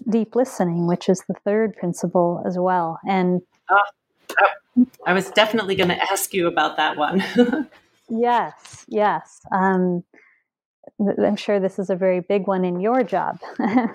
deep 0.08 0.34
listening, 0.34 0.86
which 0.86 1.10
is 1.10 1.22
the 1.28 1.34
third 1.44 1.76
principle 1.76 2.42
as 2.46 2.56
well. 2.58 2.98
And 3.06 3.42
uh, 3.68 4.86
I 5.06 5.12
was 5.12 5.30
definitely 5.32 5.74
going 5.74 5.90
to 5.90 6.10
ask 6.10 6.32
you 6.32 6.46
about 6.46 6.78
that 6.78 6.96
one. 6.96 7.22
yes, 8.08 8.86
yes. 8.88 9.40
Um, 9.52 10.02
I'm 11.00 11.36
sure 11.36 11.60
this 11.60 11.78
is 11.78 11.90
a 11.90 11.96
very 11.96 12.20
big 12.20 12.46
one 12.46 12.64
in 12.64 12.80
your 12.80 13.04
job 13.04 13.38
uh, 13.60 13.88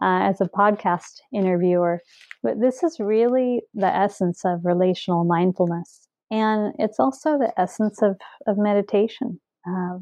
as 0.00 0.40
a 0.40 0.48
podcast 0.48 1.20
interviewer. 1.32 2.00
But 2.42 2.60
this 2.60 2.82
is 2.82 3.00
really 3.00 3.62
the 3.74 3.92
essence 3.94 4.44
of 4.44 4.64
relational 4.64 5.24
mindfulness. 5.24 6.06
And 6.30 6.74
it's 6.78 7.00
also 7.00 7.38
the 7.38 7.52
essence 7.58 8.02
of, 8.02 8.16
of 8.46 8.56
meditation, 8.56 9.40
uh, 9.68 9.98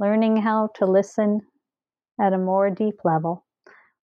learning 0.00 0.38
how 0.38 0.70
to 0.76 0.86
listen 0.86 1.40
at 2.20 2.32
a 2.32 2.38
more 2.38 2.70
deep 2.70 2.96
level, 3.04 3.44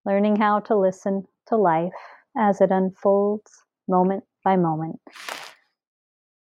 learning 0.05 0.35
how 0.35 0.59
to 0.61 0.77
listen 0.77 1.23
to 1.47 1.57
life 1.57 1.91
as 2.37 2.61
it 2.61 2.71
unfolds 2.71 3.51
moment 3.87 4.23
by 4.43 4.57
moment. 4.57 4.99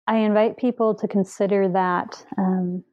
I 0.06 0.18
invite 0.18 0.56
people 0.58 0.94
to 0.96 1.08
consider 1.08 1.68
that 1.68 2.24
um, 2.36 2.84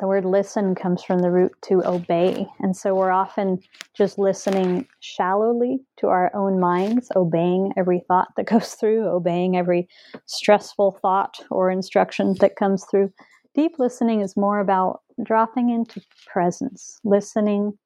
the 0.00 0.06
word 0.06 0.24
listen 0.24 0.74
comes 0.74 1.02
from 1.02 1.18
the 1.18 1.30
root 1.30 1.52
to 1.62 1.86
obey. 1.86 2.46
And 2.60 2.76
so 2.76 2.94
we're 2.94 3.10
often 3.10 3.60
just 3.94 4.18
listening 4.18 4.86
shallowly 5.00 5.80
to 5.98 6.06
our 6.08 6.34
own 6.34 6.60
minds, 6.60 7.10
obeying 7.16 7.72
every 7.76 8.00
thought 8.06 8.28
that 8.36 8.46
goes 8.50 8.74
through, 8.74 9.06
obeying 9.06 9.56
every 9.56 9.88
stressful 10.26 10.98
thought 11.02 11.38
or 11.50 11.70
instruction 11.70 12.34
that 12.40 12.56
comes 12.56 12.84
through. 12.90 13.12
Deep 13.54 13.72
listening 13.78 14.20
is 14.22 14.36
more 14.36 14.60
about 14.60 15.00
dropping 15.22 15.70
into 15.70 16.00
presence, 16.26 16.98
listening 17.04 17.76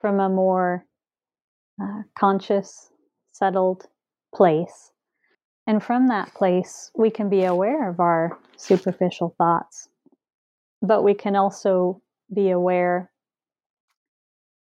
from 0.00 0.20
a 0.20 0.28
more 0.28 0.86
uh, 1.82 2.02
conscious, 2.18 2.90
settled 3.32 3.86
place. 4.34 4.92
And 5.66 5.82
from 5.82 6.08
that 6.08 6.32
place, 6.34 6.90
we 6.96 7.10
can 7.10 7.28
be 7.28 7.44
aware 7.44 7.88
of 7.90 8.00
our 8.00 8.38
superficial 8.56 9.34
thoughts, 9.36 9.89
but 10.82 11.02
we 11.02 11.14
can 11.14 11.36
also 11.36 12.00
be 12.32 12.50
aware 12.50 13.10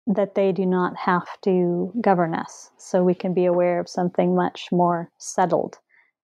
that 0.06 0.34
they 0.34 0.52
do 0.52 0.66
not 0.66 0.96
have 0.96 1.26
to 1.42 1.92
govern 2.00 2.34
us. 2.34 2.70
So 2.76 3.02
we 3.02 3.14
can 3.14 3.32
be 3.32 3.46
aware 3.46 3.80
of 3.80 3.88
something 3.88 4.34
much 4.34 4.68
more 4.70 5.10
settled 5.18 5.78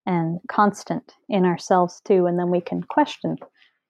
and 0.06 0.38
constant 0.48 1.14
in 1.28 1.44
ourselves 1.44 2.02
too. 2.04 2.26
And 2.26 2.38
then 2.38 2.50
we 2.50 2.60
can 2.60 2.82
question 2.82 3.36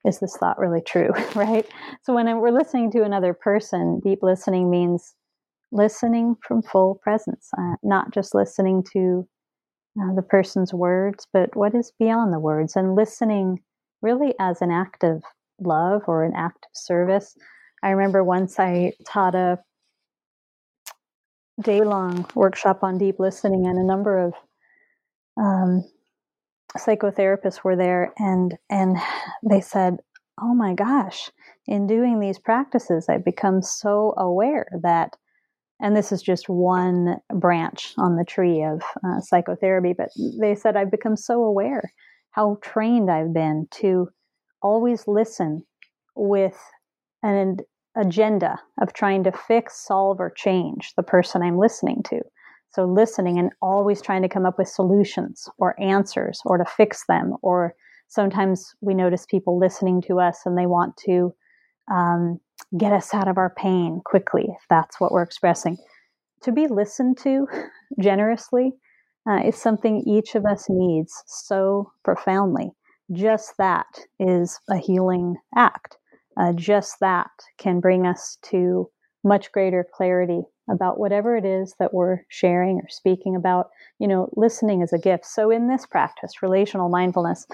is 0.05 0.19
this 0.19 0.37
thought 0.37 0.59
really 0.59 0.81
true? 0.81 1.11
right? 1.35 1.67
So 2.03 2.15
when 2.15 2.41
we're 2.41 2.51
listening 2.51 2.91
to 2.93 3.03
another 3.03 3.35
person, 3.35 4.01
deep 4.01 4.21
listening 4.23 4.71
means 4.71 5.15
listening 5.73 6.37
from 6.47 6.63
full 6.63 6.97
presence, 7.03 7.51
uh, 7.59 7.75
not 7.83 8.11
just 8.13 8.35
listening 8.35 8.83
to 8.95 9.29
uh, 10.01 10.15
the 10.15 10.23
person's 10.23 10.73
words, 10.73 11.27
but 11.33 11.55
what 11.55 11.75
is 11.75 11.93
beyond 11.99 12.33
the 12.33 12.39
words, 12.39 12.77
and 12.77 12.95
listening 12.95 13.61
really 14.03 14.35
as 14.41 14.63
an 14.63 14.71
act 14.71 15.05
of 15.05 15.23
love 15.61 16.03
or 16.07 16.25
an 16.25 16.33
act 16.37 16.67
of 16.67 16.77
service. 16.77 17.37
I 17.83 17.91
remember 17.91 18.23
once 18.23 18.59
I 18.59 18.93
taught 19.07 19.35
a 19.35 19.59
day 21.63 21.83
long 21.83 22.27
workshop 22.35 22.83
on 22.83 22.99
deep 22.99 23.17
listening, 23.19 23.67
and 23.67 23.79
a 23.79 23.85
number 23.85 24.19
of 24.19 24.35
um, 25.37 25.85
psychotherapists 26.77 27.65
were 27.65 27.77
there 27.77 28.13
and 28.19 28.57
and 28.69 28.97
they 29.49 29.61
said 29.61 29.97
oh 30.41 30.55
my 30.55 30.75
gosh 30.75 31.31
in 31.67 31.87
doing 31.87 32.21
these 32.21 32.39
practices 32.39 33.09
i've 33.09 33.25
become 33.25 33.61
so 33.61 34.15
aware 34.17 34.67
that 34.83 35.17
and 35.81 35.97
this 35.97 36.13
is 36.13 36.23
just 36.23 36.49
one 36.49 37.17
branch 37.35 37.93
on 37.99 38.17
the 38.17 38.25
tree 38.25 38.63
of 38.63 38.83
uh, 39.05 39.21
psychotherapy 39.21 39.93
but 39.97 40.11
they 40.41 40.55
said 40.55 40.77
i've 40.77 40.91
become 40.91 41.17
so 41.17 41.43
aware 41.43 41.83
how 42.31 42.57
trained 42.63 43.11
i've 43.11 43.35
been 43.35 43.67
to 43.71 44.09
always 44.63 45.07
listen 45.07 45.65
with 46.15 46.59
an 47.23 47.59
agenda 47.97 48.59
of 48.81 48.93
trying 48.93 49.25
to 49.25 49.33
fix 49.33 49.85
solve 49.85 50.21
or 50.21 50.31
change 50.31 50.93
the 50.97 51.03
person 51.03 51.43
i'm 51.43 51.59
listening 51.59 52.03
to 52.05 52.21
so 52.73 52.85
listening 52.85 53.39
and 53.39 53.51
always 53.61 54.01
trying 54.01 54.23
to 54.23 54.29
come 54.29 54.47
up 54.47 54.57
with 54.57 54.69
solutions 54.69 55.49
or 55.59 55.81
answers 55.81 56.41
or 56.45 56.57
to 56.57 56.65
fix 56.65 57.05
them 57.09 57.35
or 57.43 57.75
Sometimes 58.11 58.75
we 58.81 58.93
notice 58.93 59.25
people 59.25 59.57
listening 59.57 60.03
to 60.03 60.19
us 60.19 60.41
and 60.45 60.59
they 60.59 60.67
want 60.67 60.97
to 61.07 61.33
um, 61.91 62.41
get 62.77 62.93
us 62.93 63.15
out 63.15 63.29
of 63.29 63.39
our 63.39 63.55
pain 63.57 64.01
quickly, 64.05 64.47
if 64.49 64.63
that's 64.69 65.01
what 65.01 65.13
we're 65.13 65.23
expressing. 65.23 65.77
To 66.43 66.51
be 66.51 66.67
listened 66.67 67.19
to 67.19 67.47
generously 68.01 68.73
uh, 69.31 69.43
is 69.47 69.55
something 69.55 70.03
each 70.09 70.35
of 70.35 70.45
us 70.45 70.67
needs 70.69 71.23
so 71.27 71.93
profoundly. 72.05 72.73
Just 73.13 73.57
that 73.59 74.01
is 74.21 74.61
a 74.69 74.77
healing 74.77 75.37
act. 75.57 75.97
Uh, 76.37 76.53
just 76.53 77.01
that 77.01 77.31
can 77.59 77.81
bring 77.81 78.07
us 78.07 78.39
to 78.43 78.89
much 79.25 79.51
greater 79.53 79.85
clarity 79.93 80.43
about 80.71 80.99
whatever 80.99 81.37
it 81.37 81.45
is 81.45 81.75
that 81.79 81.93
we're 81.93 82.21
sharing 82.29 82.77
or 82.77 82.89
speaking 82.89 83.35
about. 83.35 83.71
You 83.99 84.07
know, 84.07 84.31
listening 84.37 84.81
is 84.81 84.93
a 84.93 84.99
gift. 84.99 85.27
So, 85.27 85.51
in 85.51 85.69
this 85.69 85.87
practice, 85.87 86.43
relational 86.43 86.89
mindfulness, 86.89 87.47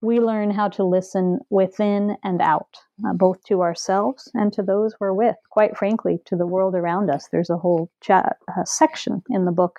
we 0.00 0.18
learn 0.18 0.50
how 0.50 0.68
to 0.70 0.82
listen 0.82 1.40
within 1.50 2.16
and 2.24 2.40
out, 2.40 2.76
uh, 3.06 3.12
both 3.12 3.44
to 3.44 3.62
ourselves 3.62 4.30
and 4.34 4.52
to 4.54 4.62
those 4.62 4.94
we're 4.98 5.12
with. 5.12 5.36
Quite 5.50 5.76
frankly, 5.76 6.20
to 6.24 6.36
the 6.36 6.46
world 6.46 6.74
around 6.74 7.10
us. 7.10 7.28
There's 7.30 7.50
a 7.50 7.58
whole 7.58 7.90
chat, 8.00 8.38
uh, 8.48 8.64
section 8.64 9.22
in 9.28 9.44
the 9.44 9.52
book 9.52 9.78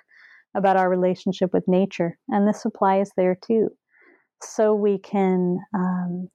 about 0.54 0.76
our 0.76 0.88
relationship 0.88 1.52
with 1.52 1.66
nature, 1.66 2.18
and 2.28 2.46
this 2.46 2.64
applies 2.64 3.10
there 3.16 3.34
too. 3.34 3.70
So 4.50 4.74
we 4.74 4.98
can 4.98 5.58
um, 5.74 6.28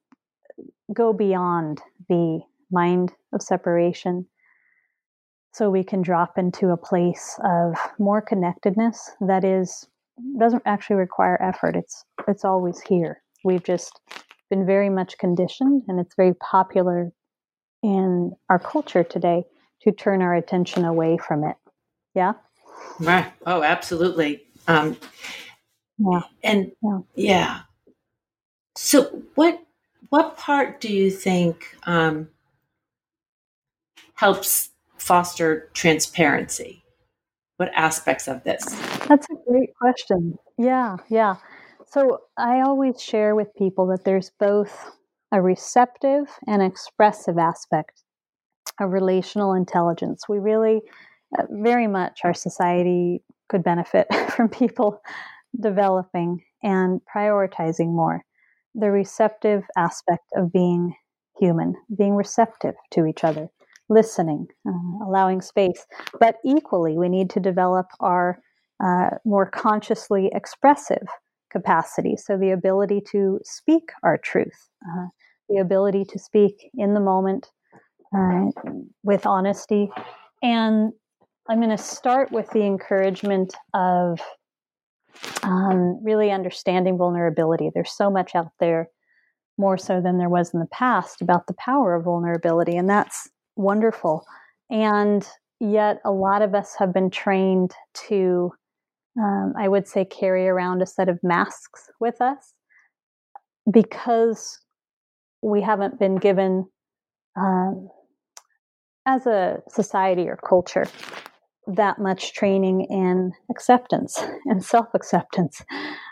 go 0.94 1.14
beyond 1.14 1.82
the 2.08 2.42
mind 2.72 3.14
of 3.34 3.42
separation. 3.42 4.26
So 5.54 5.70
we 5.70 5.84
can 5.84 6.02
drop 6.02 6.38
into 6.38 6.70
a 6.70 6.78
place 6.78 7.40
of 7.44 7.76
more 7.98 8.22
connectedness 8.22 9.12
that 9.22 9.44
is 9.44 9.88
doesn't 10.38 10.64
actually 10.66 10.98
require 10.98 11.42
effort. 11.42 11.76
It's 11.76 12.04
it's 12.28 12.46
always 12.46 12.82
here. 12.82 13.22
We've 13.44 13.64
just 13.64 14.00
been 14.50 14.66
very 14.66 14.90
much 14.90 15.18
conditioned 15.18 15.84
and 15.88 16.00
it's 16.00 16.16
very 16.16 16.34
popular 16.36 17.12
in 17.84 18.32
our 18.50 18.60
culture 18.60 19.04
today 19.04 19.44
to 19.82 19.92
turn 19.92 20.22
our 20.22 20.36
attention 20.36 20.86
away 20.86 21.18
from 21.18 21.44
it. 21.44 21.56
Yeah? 22.16 22.34
Right. 23.00 23.32
Oh 23.46 23.64
absolutely. 23.64 24.46
Um 24.68 24.98
yeah. 25.98 26.22
and 26.44 26.72
yeah, 26.82 27.00
yeah. 27.16 27.60
So 28.82 29.24
what 29.36 29.62
what 30.08 30.38
part 30.38 30.80
do 30.80 30.88
you 30.88 31.12
think 31.12 31.76
um 31.84 32.30
helps 34.16 34.70
foster 34.98 35.70
transparency? 35.74 36.82
What 37.58 37.72
aspects 37.76 38.30
of 38.30 38.44
this? 38.46 38.64
That's 39.08 39.28
a 39.30 39.36
great 39.50 39.76
question. 39.76 40.38
Yeah, 40.58 40.96
yeah. 41.10 41.36
So 41.88 42.22
I 42.38 42.62
always 42.62 43.02
share 43.02 43.36
with 43.36 43.54
people 43.58 43.88
that 43.88 44.06
there's 44.06 44.32
both 44.40 44.92
a 45.34 45.42
receptive 45.42 46.28
and 46.48 46.62
expressive 46.62 47.38
aspect 47.38 48.04
of 48.80 48.92
relational 48.92 49.54
intelligence. 49.54 50.24
We 50.30 50.40
really, 50.40 50.82
uh, 51.38 51.44
very 51.50 51.88
much, 51.88 52.22
our 52.24 52.34
society 52.34 53.24
could 53.50 53.64
benefit 53.64 54.08
from 54.30 54.48
people 54.48 55.02
developing 55.60 56.44
and 56.64 57.02
prioritizing 57.14 57.88
more 57.88 58.24
the 58.76 58.92
receptive 58.92 59.64
aspect 59.78 60.26
of 60.36 60.52
being 60.52 60.96
human, 61.40 61.76
being 61.98 62.16
receptive 62.16 62.76
to 62.92 63.06
each 63.06 63.24
other 63.24 63.50
listening, 63.90 64.48
uh, 64.68 65.06
allowing 65.06 65.42
space. 65.42 65.86
But 66.20 66.36
equally, 66.46 66.98
we 66.98 67.10
need 67.10 67.30
to 67.32 67.40
develop 67.40 67.88
our 68.00 68.40
uh, 68.84 69.10
more 69.26 69.50
consciously 69.50 70.30
expressive 70.34 71.08
capacity. 71.52 72.16
So, 72.16 72.38
the 72.38 72.52
ability 72.52 73.02
to 73.12 73.40
speak 73.44 73.90
our 74.04 74.18
truth, 74.18 74.70
uh, 74.88 75.08
the 75.50 75.58
ability 75.58 76.06
to 76.06 76.20
speak 76.20 76.70
in 76.76 76.94
the 76.94 77.00
moment 77.00 77.48
uh, 78.16 78.46
with 79.04 79.26
honesty. 79.26 79.90
And 80.42 80.94
I'm 81.50 81.60
going 81.60 81.76
to 81.76 81.78
start 81.78 82.32
with 82.32 82.50
the 82.52 82.64
encouragement 82.64 83.54
of 83.74 84.20
um, 85.44 86.00
really 86.04 86.32
understanding 86.32 86.98
vulnerability. 86.98 87.70
There's 87.74 87.92
so 87.92 88.10
much 88.10 88.36
out 88.36 88.52
there 88.60 88.90
more 89.58 89.78
so 89.78 90.02
than 90.02 90.18
there 90.18 90.30
was 90.30 90.54
in 90.54 90.60
the 90.60 90.68
past 90.68 91.22
about 91.22 91.48
the 91.48 91.54
power 91.56 91.94
of 91.94 92.06
vulnerability. 92.06 92.78
And 92.78 92.90
that's 92.90 93.30
wonderful. 93.56 94.26
And 94.70 95.28
yet, 95.60 96.00
a 96.06 96.12
lot 96.12 96.42
of 96.42 96.56
us 96.56 96.76
have 96.80 96.94
been 96.94 97.10
trained 97.10 97.72
to, 98.08 98.52
um, 99.20 99.54
I 99.58 99.68
would 99.68 99.88
say, 99.88 100.06
carry 100.06 100.48
around 100.48 100.82
a 100.82 100.86
set 100.86 101.10
of 101.10 101.20
masks 101.24 101.90
with 102.00 102.22
us 102.22 102.54
because 103.70 104.60
we 105.42 105.62
haven't 105.62 106.00
been 106.00 106.16
given, 106.16 106.66
um, 107.36 107.90
as 109.06 109.26
a 109.26 109.62
society 109.70 110.28
or 110.28 110.38
culture, 110.38 110.86
that 111.76 112.00
much 112.00 112.34
training 112.34 112.82
in 112.90 113.32
acceptance 113.50 114.22
and 114.46 114.64
self 114.64 114.88
acceptance. 114.94 115.64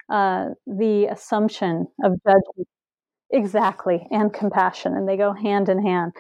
Uh, 0.10 0.49
the 0.66 1.05
assumption 1.12 1.88
of 2.03 2.14
judgment, 2.26 2.68
exactly, 3.32 4.08
and 4.12 4.34
compassion, 4.34 4.95
and 4.95 5.08
they 5.08 5.18
go 5.18 5.34
hand 5.34 5.70
in 5.70 5.82
hand. 5.86 6.14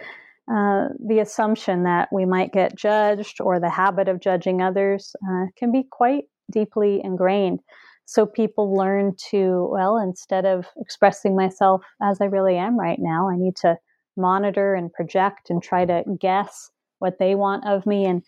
Uh, 0.51 0.87
the 1.05 1.19
assumption 1.19 1.83
that 1.83 2.09
we 2.11 2.25
might 2.25 2.53
get 2.53 2.75
judged 2.75 3.41
or 3.41 3.59
the 3.59 3.69
habit 3.69 4.07
of 4.07 4.21
judging 4.21 4.61
others 4.61 5.15
uh, 5.29 5.45
can 5.57 5.71
be 5.71 5.83
quite 5.91 6.25
deeply 6.51 7.01
ingrained. 7.03 7.59
So 8.05 8.25
people 8.25 8.73
learn 8.73 9.15
to, 9.31 9.67
well, 9.69 9.97
instead 9.97 10.45
of 10.45 10.65
expressing 10.77 11.35
myself 11.35 11.81
as 12.01 12.21
I 12.21 12.25
really 12.25 12.57
am 12.57 12.79
right 12.79 12.99
now, 12.99 13.29
I 13.29 13.35
need 13.35 13.57
to 13.57 13.77
monitor 14.15 14.73
and 14.73 14.91
project 14.93 15.49
and 15.49 15.61
try 15.61 15.83
to 15.85 16.03
guess 16.19 16.71
what 16.99 17.19
they 17.19 17.35
want 17.35 17.67
of 17.67 17.85
me. 17.85 18.05
And 18.05 18.23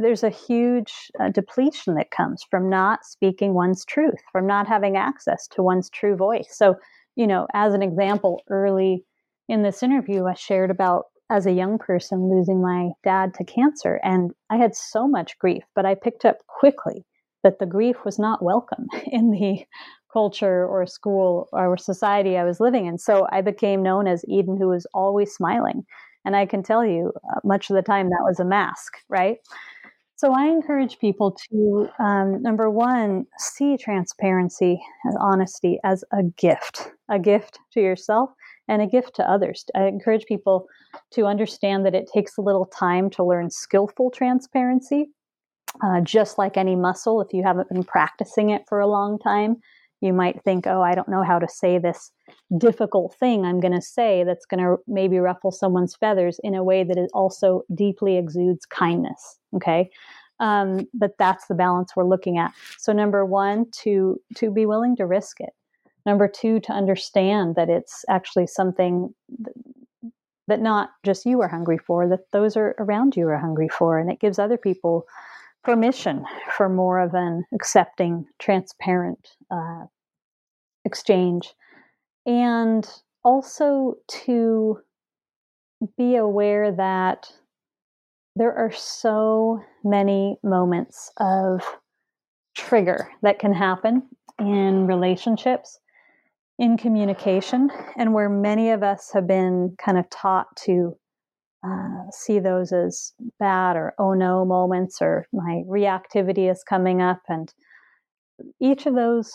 there's 0.00 0.22
a 0.22 0.30
huge 0.30 1.10
uh, 1.20 1.30
depletion 1.30 1.94
that 1.94 2.10
comes 2.10 2.42
from 2.50 2.68
not 2.70 3.04
speaking 3.04 3.54
one's 3.54 3.84
truth, 3.84 4.20
from 4.32 4.46
not 4.46 4.66
having 4.66 4.96
access 4.96 5.46
to 5.48 5.62
one's 5.62 5.90
true 5.90 6.16
voice. 6.16 6.48
So, 6.50 6.76
you 7.16 7.26
know, 7.26 7.46
as 7.54 7.74
an 7.74 7.82
example, 7.82 8.42
early 8.48 9.04
in 9.48 9.62
this 9.62 9.82
interview, 9.82 10.26
I 10.26 10.34
shared 10.34 10.70
about 10.70 11.06
as 11.30 11.46
a 11.46 11.52
young 11.52 11.78
person 11.78 12.30
losing 12.30 12.60
my 12.60 12.90
dad 13.02 13.34
to 13.34 13.44
cancer. 13.44 14.00
And 14.02 14.32
I 14.50 14.56
had 14.56 14.74
so 14.74 15.08
much 15.08 15.38
grief, 15.38 15.64
but 15.74 15.86
I 15.86 15.94
picked 15.94 16.24
up 16.24 16.38
quickly 16.46 17.04
that 17.42 17.58
the 17.58 17.66
grief 17.66 17.96
was 18.04 18.18
not 18.18 18.42
welcome 18.42 18.86
in 19.06 19.30
the 19.30 19.64
culture 20.12 20.66
or 20.66 20.86
school 20.86 21.48
or 21.52 21.76
society 21.76 22.36
I 22.36 22.44
was 22.44 22.60
living 22.60 22.86
in. 22.86 22.98
So 22.98 23.26
I 23.32 23.40
became 23.40 23.82
known 23.82 24.06
as 24.06 24.24
Eden, 24.28 24.56
who 24.56 24.68
was 24.68 24.86
always 24.94 25.32
smiling. 25.32 25.84
And 26.24 26.36
I 26.36 26.46
can 26.46 26.62
tell 26.62 26.84
you, 26.86 27.12
uh, 27.30 27.40
much 27.44 27.68
of 27.68 27.76
the 27.76 27.82
time 27.82 28.08
that 28.08 28.22
was 28.24 28.40
a 28.40 28.44
mask, 28.44 28.94
right? 29.08 29.38
So 30.16 30.32
I 30.32 30.46
encourage 30.46 30.98
people 30.98 31.36
to, 31.50 31.88
um, 31.98 32.40
number 32.40 32.70
one, 32.70 33.26
see 33.38 33.76
transparency 33.76 34.80
and 35.04 35.16
honesty 35.20 35.80
as 35.82 36.04
a 36.12 36.22
gift, 36.22 36.92
a 37.10 37.18
gift 37.18 37.58
to 37.72 37.80
yourself 37.80 38.30
and 38.68 38.80
a 38.80 38.86
gift 38.86 39.16
to 39.16 39.28
others. 39.28 39.64
I 39.74 39.86
encourage 39.86 40.24
people 40.26 40.66
to 41.12 41.26
understand 41.26 41.84
that 41.84 41.94
it 41.94 42.08
takes 42.12 42.38
a 42.38 42.42
little 42.42 42.66
time 42.66 43.10
to 43.10 43.24
learn 43.24 43.50
skillful 43.50 44.10
transparency. 44.10 45.10
Uh, 45.82 46.00
just 46.00 46.38
like 46.38 46.56
any 46.56 46.76
muscle, 46.76 47.20
if 47.20 47.32
you 47.32 47.42
haven't 47.42 47.68
been 47.68 47.82
practicing 47.82 48.50
it 48.50 48.62
for 48.68 48.78
a 48.78 48.86
long 48.86 49.18
time, 49.18 49.56
you 50.00 50.12
might 50.12 50.42
think, 50.42 50.66
oh, 50.66 50.82
I 50.82 50.94
don't 50.94 51.08
know 51.08 51.22
how 51.22 51.38
to 51.38 51.48
say 51.48 51.78
this 51.78 52.10
difficult 52.58 53.14
thing 53.14 53.44
I'm 53.44 53.60
going 53.60 53.74
to 53.74 53.82
say 53.82 54.24
that's 54.24 54.46
going 54.46 54.62
to 54.62 54.76
maybe 54.86 55.18
ruffle 55.18 55.50
someone's 55.50 55.96
feathers 55.96 56.38
in 56.44 56.54
a 56.54 56.64
way 56.64 56.84
that 56.84 56.98
it 56.98 57.10
also 57.14 57.62
deeply 57.74 58.16
exudes 58.16 58.66
kindness. 58.66 59.38
Okay. 59.56 59.90
Um, 60.40 60.88
but 60.92 61.12
that's 61.18 61.46
the 61.46 61.54
balance 61.54 61.94
we're 61.94 62.08
looking 62.08 62.38
at. 62.38 62.52
So 62.78 62.92
number 62.92 63.24
one, 63.24 63.70
to 63.82 64.20
to 64.36 64.50
be 64.50 64.66
willing 64.66 64.96
to 64.96 65.06
risk 65.06 65.40
it. 65.40 65.50
Number 66.06 66.28
two, 66.28 66.60
to 66.60 66.72
understand 66.72 67.54
that 67.54 67.70
it's 67.70 68.04
actually 68.08 68.46
something 68.48 69.14
that 70.48 70.60
not 70.60 70.90
just 71.02 71.24
you 71.24 71.40
are 71.40 71.48
hungry 71.48 71.78
for, 71.78 72.08
that 72.08 72.30
those 72.32 72.56
are 72.56 72.74
around 72.78 73.16
you 73.16 73.28
are 73.28 73.38
hungry 73.38 73.68
for. 73.68 73.98
And 73.98 74.10
it 74.10 74.20
gives 74.20 74.38
other 74.38 74.58
people 74.58 75.06
permission 75.64 76.24
for 76.56 76.68
more 76.68 77.00
of 77.00 77.14
an 77.14 77.44
accepting, 77.54 78.26
transparent 78.38 79.28
uh, 79.50 79.84
exchange. 80.84 81.54
And 82.26 82.88
also 83.24 83.94
to 84.24 84.78
be 85.98 86.16
aware 86.16 86.72
that 86.72 87.26
there 88.36 88.54
are 88.54 88.72
so 88.72 89.60
many 89.82 90.36
moments 90.42 91.10
of 91.18 91.62
trigger 92.54 93.10
that 93.22 93.38
can 93.38 93.52
happen 93.52 94.02
in 94.38 94.86
relationships 94.86 95.78
in 96.58 96.76
communication, 96.76 97.68
and 97.96 98.14
where 98.14 98.28
many 98.28 98.70
of 98.70 98.84
us 98.84 99.10
have 99.12 99.26
been 99.26 99.74
kind 99.76 99.98
of 99.98 100.08
taught 100.10 100.46
to 100.56 100.96
uh, 101.64 102.10
see 102.10 102.38
those 102.38 102.72
as 102.72 103.12
bad 103.38 103.76
or 103.76 103.94
oh 103.98 104.12
no 104.12 104.44
moments, 104.44 104.98
or 105.00 105.26
my 105.32 105.62
reactivity 105.68 106.50
is 106.50 106.62
coming 106.62 107.00
up, 107.00 107.22
and 107.28 107.52
each 108.60 108.86
of 108.86 108.94
those 108.94 109.32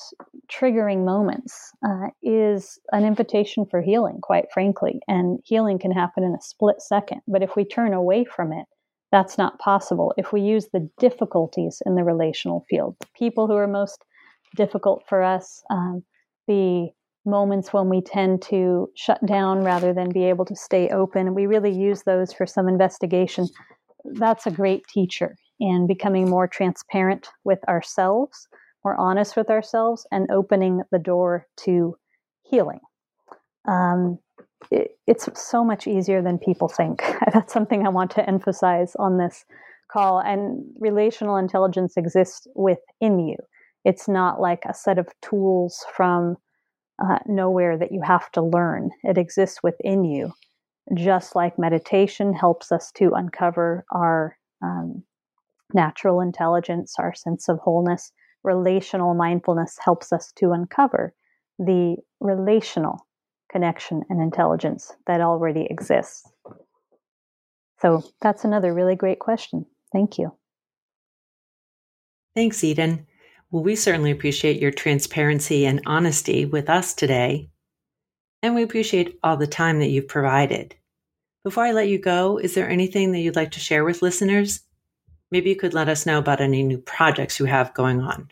triggering 0.51 1.05
moments 1.05 1.71
uh, 1.85 2.07
is 2.21 2.79
an 2.91 3.05
invitation 3.05 3.65
for 3.65 3.81
healing, 3.81 4.19
quite 4.21 4.45
frankly. 4.53 4.99
And 5.07 5.39
healing 5.45 5.79
can 5.79 5.91
happen 5.91 6.23
in 6.23 6.33
a 6.33 6.41
split 6.41 6.81
second. 6.81 7.21
But 7.27 7.43
if 7.43 7.55
we 7.55 7.63
turn 7.63 7.93
away 7.93 8.25
from 8.25 8.51
it, 8.51 8.65
that's 9.11 9.37
not 9.37 9.59
possible. 9.59 10.13
If 10.17 10.31
we 10.31 10.41
use 10.41 10.67
the 10.71 10.87
difficulties 10.99 11.81
in 11.85 11.95
the 11.95 12.03
relational 12.03 12.65
field, 12.69 12.95
the 12.99 13.07
people 13.17 13.47
who 13.47 13.55
are 13.55 13.67
most 13.67 14.03
difficult 14.55 15.03
for 15.07 15.23
us, 15.23 15.63
um, 15.69 16.03
the 16.47 16.89
moments 17.29 17.71
when 17.71 17.89
we 17.89 18.01
tend 18.01 18.41
to 18.43 18.89
shut 18.95 19.23
down 19.25 19.63
rather 19.63 19.93
than 19.93 20.11
be 20.11 20.25
able 20.25 20.45
to 20.45 20.55
stay 20.55 20.89
open, 20.89 21.33
we 21.33 21.45
really 21.45 21.71
use 21.71 22.03
those 22.03 22.33
for 22.33 22.45
some 22.45 22.67
investigation. 22.67 23.47
That's 24.05 24.47
a 24.47 24.51
great 24.51 24.85
teacher 24.87 25.35
in 25.59 25.87
becoming 25.87 26.29
more 26.29 26.47
transparent 26.47 27.27
with 27.43 27.59
ourselves 27.67 28.47
more 28.83 28.99
honest 28.99 29.35
with 29.35 29.49
ourselves 29.49 30.07
and 30.11 30.29
opening 30.31 30.81
the 30.91 30.99
door 30.99 31.47
to 31.57 31.95
healing. 32.49 32.79
Um, 33.67 34.19
it, 34.71 34.97
it's 35.07 35.27
so 35.35 35.63
much 35.63 35.87
easier 35.87 36.21
than 36.21 36.37
people 36.37 36.67
think. 36.67 37.03
That's 37.33 37.53
something 37.53 37.85
I 37.85 37.89
want 37.89 38.11
to 38.11 38.27
emphasize 38.27 38.95
on 38.97 39.17
this 39.17 39.45
call. 39.91 40.19
And 40.19 40.63
relational 40.79 41.37
intelligence 41.37 41.97
exists 41.97 42.47
within 42.55 43.19
you. 43.19 43.37
It's 43.85 44.07
not 44.07 44.41
like 44.41 44.63
a 44.67 44.73
set 44.73 44.97
of 44.97 45.07
tools 45.21 45.85
from 45.95 46.37
uh, 47.01 47.19
nowhere 47.25 47.77
that 47.77 47.91
you 47.91 48.01
have 48.01 48.31
to 48.31 48.41
learn. 48.41 48.91
It 49.03 49.17
exists 49.17 49.61
within 49.63 50.03
you, 50.03 50.33
just 50.93 51.35
like 51.35 51.59
meditation 51.59 52.33
helps 52.33 52.71
us 52.71 52.91
to 52.93 53.11
uncover 53.13 53.85
our 53.91 54.37
um, 54.61 55.03
natural 55.73 56.21
intelligence, 56.21 56.95
our 56.99 57.13
sense 57.13 57.47
of 57.49 57.59
wholeness 57.59 58.11
relational 58.43 59.13
mindfulness 59.13 59.77
helps 59.83 60.13
us 60.13 60.31
to 60.37 60.51
uncover 60.51 61.13
the 61.57 61.97
relational 62.19 63.05
connection 63.51 64.03
and 64.09 64.21
intelligence 64.21 64.93
that 65.07 65.21
already 65.21 65.67
exists. 65.69 66.29
So 67.81 68.03
that's 68.21 68.43
another 68.45 68.73
really 68.73 68.95
great 68.95 69.19
question. 69.19 69.65
Thank 69.91 70.17
you. 70.17 70.31
Thanks, 72.35 72.63
Eden. 72.63 73.07
Well, 73.51 73.63
we 73.63 73.75
certainly 73.75 74.11
appreciate 74.11 74.61
your 74.61 74.71
transparency 74.71 75.65
and 75.65 75.81
honesty 75.85 76.45
with 76.45 76.69
us 76.69 76.93
today. 76.93 77.49
And 78.43 78.53
we 78.53 78.63
appreciate 78.63 79.17
all 79.23 79.37
the 79.37 79.47
time 79.47 79.79
that 79.79 79.89
you've 79.89 80.07
provided. 80.07 80.75
Before 81.43 81.63
I 81.63 81.71
let 81.71 81.87
you 81.87 81.97
go, 81.97 82.37
is 82.37 82.53
there 82.53 82.69
anything 82.69 83.11
that 83.11 83.19
you'd 83.19 83.35
like 83.35 83.49
to 83.51 83.59
share 83.59 83.83
with 83.83 84.03
listeners? 84.03 84.61
Maybe 85.31 85.49
you 85.49 85.55
could 85.55 85.73
let 85.73 85.89
us 85.89 86.05
know 86.05 86.19
about 86.19 86.41
any 86.41 86.61
new 86.63 86.77
projects 86.77 87.39
you 87.39 87.45
have 87.45 87.73
going 87.73 88.01
on. 88.01 88.29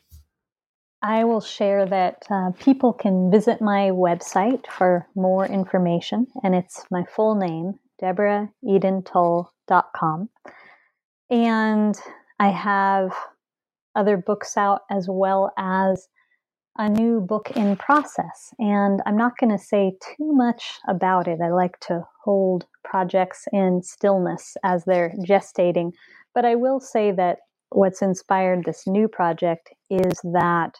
I 1.02 1.24
will 1.24 1.42
share 1.42 1.86
that 1.86 2.24
uh, 2.30 2.52
people 2.60 2.94
can 2.94 3.32
visit 3.32 3.62
my 3.62 3.92
website 3.92 4.68
for 4.68 5.08
more 5.16 5.46
information, 5.46 6.28
and 6.44 6.54
it's 6.56 6.84
my 6.90 7.04
full 7.16 7.36
name, 7.36 7.80
DeborahEdenTull.com. 8.02 10.30
And 11.30 11.96
I 12.40 12.50
have 12.50 13.14
other 13.98 14.18
books 14.18 14.58
out 14.58 14.82
as 14.92 15.08
well 15.10 15.52
as 15.58 16.08
a 16.78 16.88
new 16.88 17.20
book 17.20 17.52
in 17.56 17.76
process. 17.76 18.54
And 18.60 19.02
I'm 19.06 19.18
not 19.18 19.38
going 19.40 19.52
to 19.52 19.64
say 19.64 19.94
too 20.16 20.32
much 20.32 20.80
about 20.88 21.28
it. 21.28 21.40
I 21.44 21.50
like 21.50 21.80
to 21.88 22.06
hold 22.24 22.66
projects 22.84 23.46
in 23.52 23.82
stillness 23.84 24.56
as 24.64 24.86
they're 24.86 25.14
gestating 25.28 25.92
but 26.38 26.46
I 26.46 26.54
will 26.54 26.80
say 26.80 27.12
that 27.14 27.40
what's 27.70 28.04
inspired 28.04 28.64
this 28.64 28.86
new 28.86 29.08
project 29.08 29.74
is 29.90 30.20
that 30.22 30.76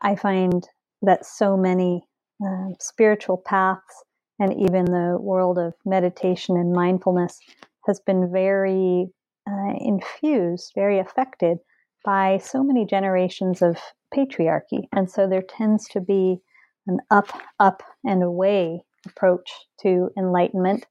I 0.00 0.16
find 0.16 0.66
that 1.02 1.24
so 1.24 1.56
many 1.56 2.02
uh, 2.44 2.70
spiritual 2.80 3.40
paths 3.46 4.04
and 4.40 4.52
even 4.60 4.86
the 4.86 5.16
world 5.20 5.58
of 5.58 5.74
meditation 5.86 6.56
and 6.56 6.72
mindfulness 6.72 7.38
has 7.86 8.00
been 8.00 8.32
very 8.32 9.06
uh, 9.48 9.74
infused, 9.78 10.72
very 10.74 10.98
affected 10.98 11.58
by 12.04 12.38
so 12.38 12.62
many 12.62 12.84
generations 12.84 13.62
of 13.62 13.76
patriarchy. 14.14 14.88
And 14.92 15.10
so 15.10 15.28
there 15.28 15.42
tends 15.42 15.88
to 15.88 16.00
be 16.00 16.40
an 16.86 16.98
up, 17.10 17.30
up, 17.58 17.82
and 18.04 18.22
away 18.22 18.82
approach 19.06 19.50
to 19.82 20.10
enlightenment 20.18 20.86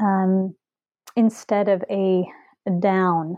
um, 0.00 0.54
instead 1.16 1.68
of 1.68 1.84
a 1.90 2.24
down 2.80 3.36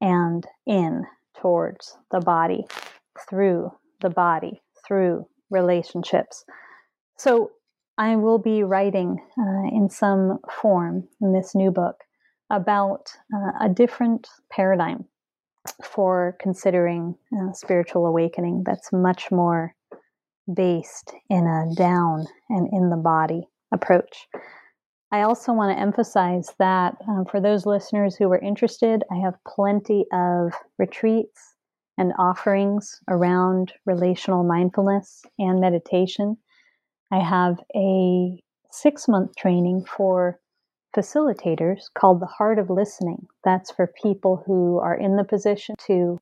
and 0.00 0.46
in 0.66 1.04
towards 1.40 1.96
the 2.10 2.20
body, 2.20 2.64
through 3.28 3.72
the 4.00 4.10
body, 4.10 4.62
through 4.86 5.26
relationships. 5.50 6.44
So 7.18 7.52
I 7.98 8.16
will 8.16 8.38
be 8.38 8.62
writing 8.62 9.18
uh, 9.38 9.76
in 9.76 9.88
some 9.90 10.38
form 10.50 11.08
in 11.20 11.32
this 11.32 11.54
new 11.54 11.70
book 11.70 11.96
about 12.50 13.10
uh, 13.34 13.52
a 13.60 13.68
different 13.68 14.28
paradigm 14.50 15.04
for 15.82 16.36
considering 16.40 17.16
uh, 17.36 17.52
spiritual 17.52 18.06
awakening 18.06 18.62
that's 18.64 18.92
much 18.92 19.30
more 19.30 19.74
based 20.52 21.12
in 21.30 21.46
a 21.46 21.74
down 21.74 22.26
and 22.48 22.68
in 22.72 22.90
the 22.90 22.96
body 22.96 23.46
approach. 23.72 24.28
I 25.12 25.22
also 25.22 25.52
want 25.52 25.76
to 25.76 25.80
emphasize 25.80 26.50
that 26.58 26.96
um, 27.06 27.26
for 27.30 27.40
those 27.40 27.66
listeners 27.66 28.16
who 28.16 28.32
are 28.32 28.38
interested, 28.38 29.04
I 29.10 29.16
have 29.16 29.34
plenty 29.46 30.06
of 30.12 30.52
retreats 30.78 31.54
and 31.98 32.12
offerings 32.18 32.98
around 33.08 33.72
relational 33.84 34.42
mindfulness 34.42 35.22
and 35.38 35.60
meditation. 35.60 36.38
I 37.12 37.20
have 37.20 37.60
a 37.76 38.42
six 38.70 39.06
month 39.06 39.36
training 39.36 39.84
for 39.84 40.40
facilitators 40.96 41.84
called 41.94 42.20
the 42.20 42.26
Heart 42.26 42.58
of 42.58 42.70
Listening. 42.70 43.26
That's 43.44 43.70
for 43.70 43.92
people 44.02 44.42
who 44.46 44.78
are 44.78 44.94
in 44.94 45.16
the 45.16 45.24
position 45.24 45.74
to 45.86 46.18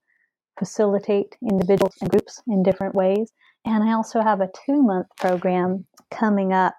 facilitate 0.58 1.36
individuals 1.42 1.96
and 2.00 2.10
groups 2.10 2.42
in 2.46 2.62
different 2.62 2.94
ways. 2.94 3.32
And 3.64 3.82
I 3.82 3.92
also 3.92 4.20
have 4.20 4.40
a 4.40 4.50
two 4.66 4.82
month 4.82 5.08
program 5.16 5.86
coming 6.10 6.52
up 6.52 6.74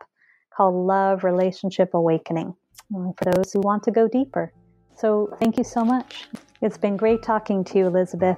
called 0.55 0.75
Love 0.75 1.23
Relationship 1.23 1.93
Awakening 1.93 2.53
uh, 2.95 3.11
for 3.17 3.31
those 3.31 3.51
who 3.51 3.61
want 3.61 3.83
to 3.83 3.91
go 3.91 4.07
deeper. 4.07 4.53
So, 4.95 5.35
thank 5.39 5.57
you 5.57 5.63
so 5.63 5.83
much. 5.83 6.27
It's 6.61 6.77
been 6.77 6.97
great 6.97 7.23
talking 7.23 7.63
to 7.65 7.77
you, 7.77 7.87
Elizabeth. 7.87 8.37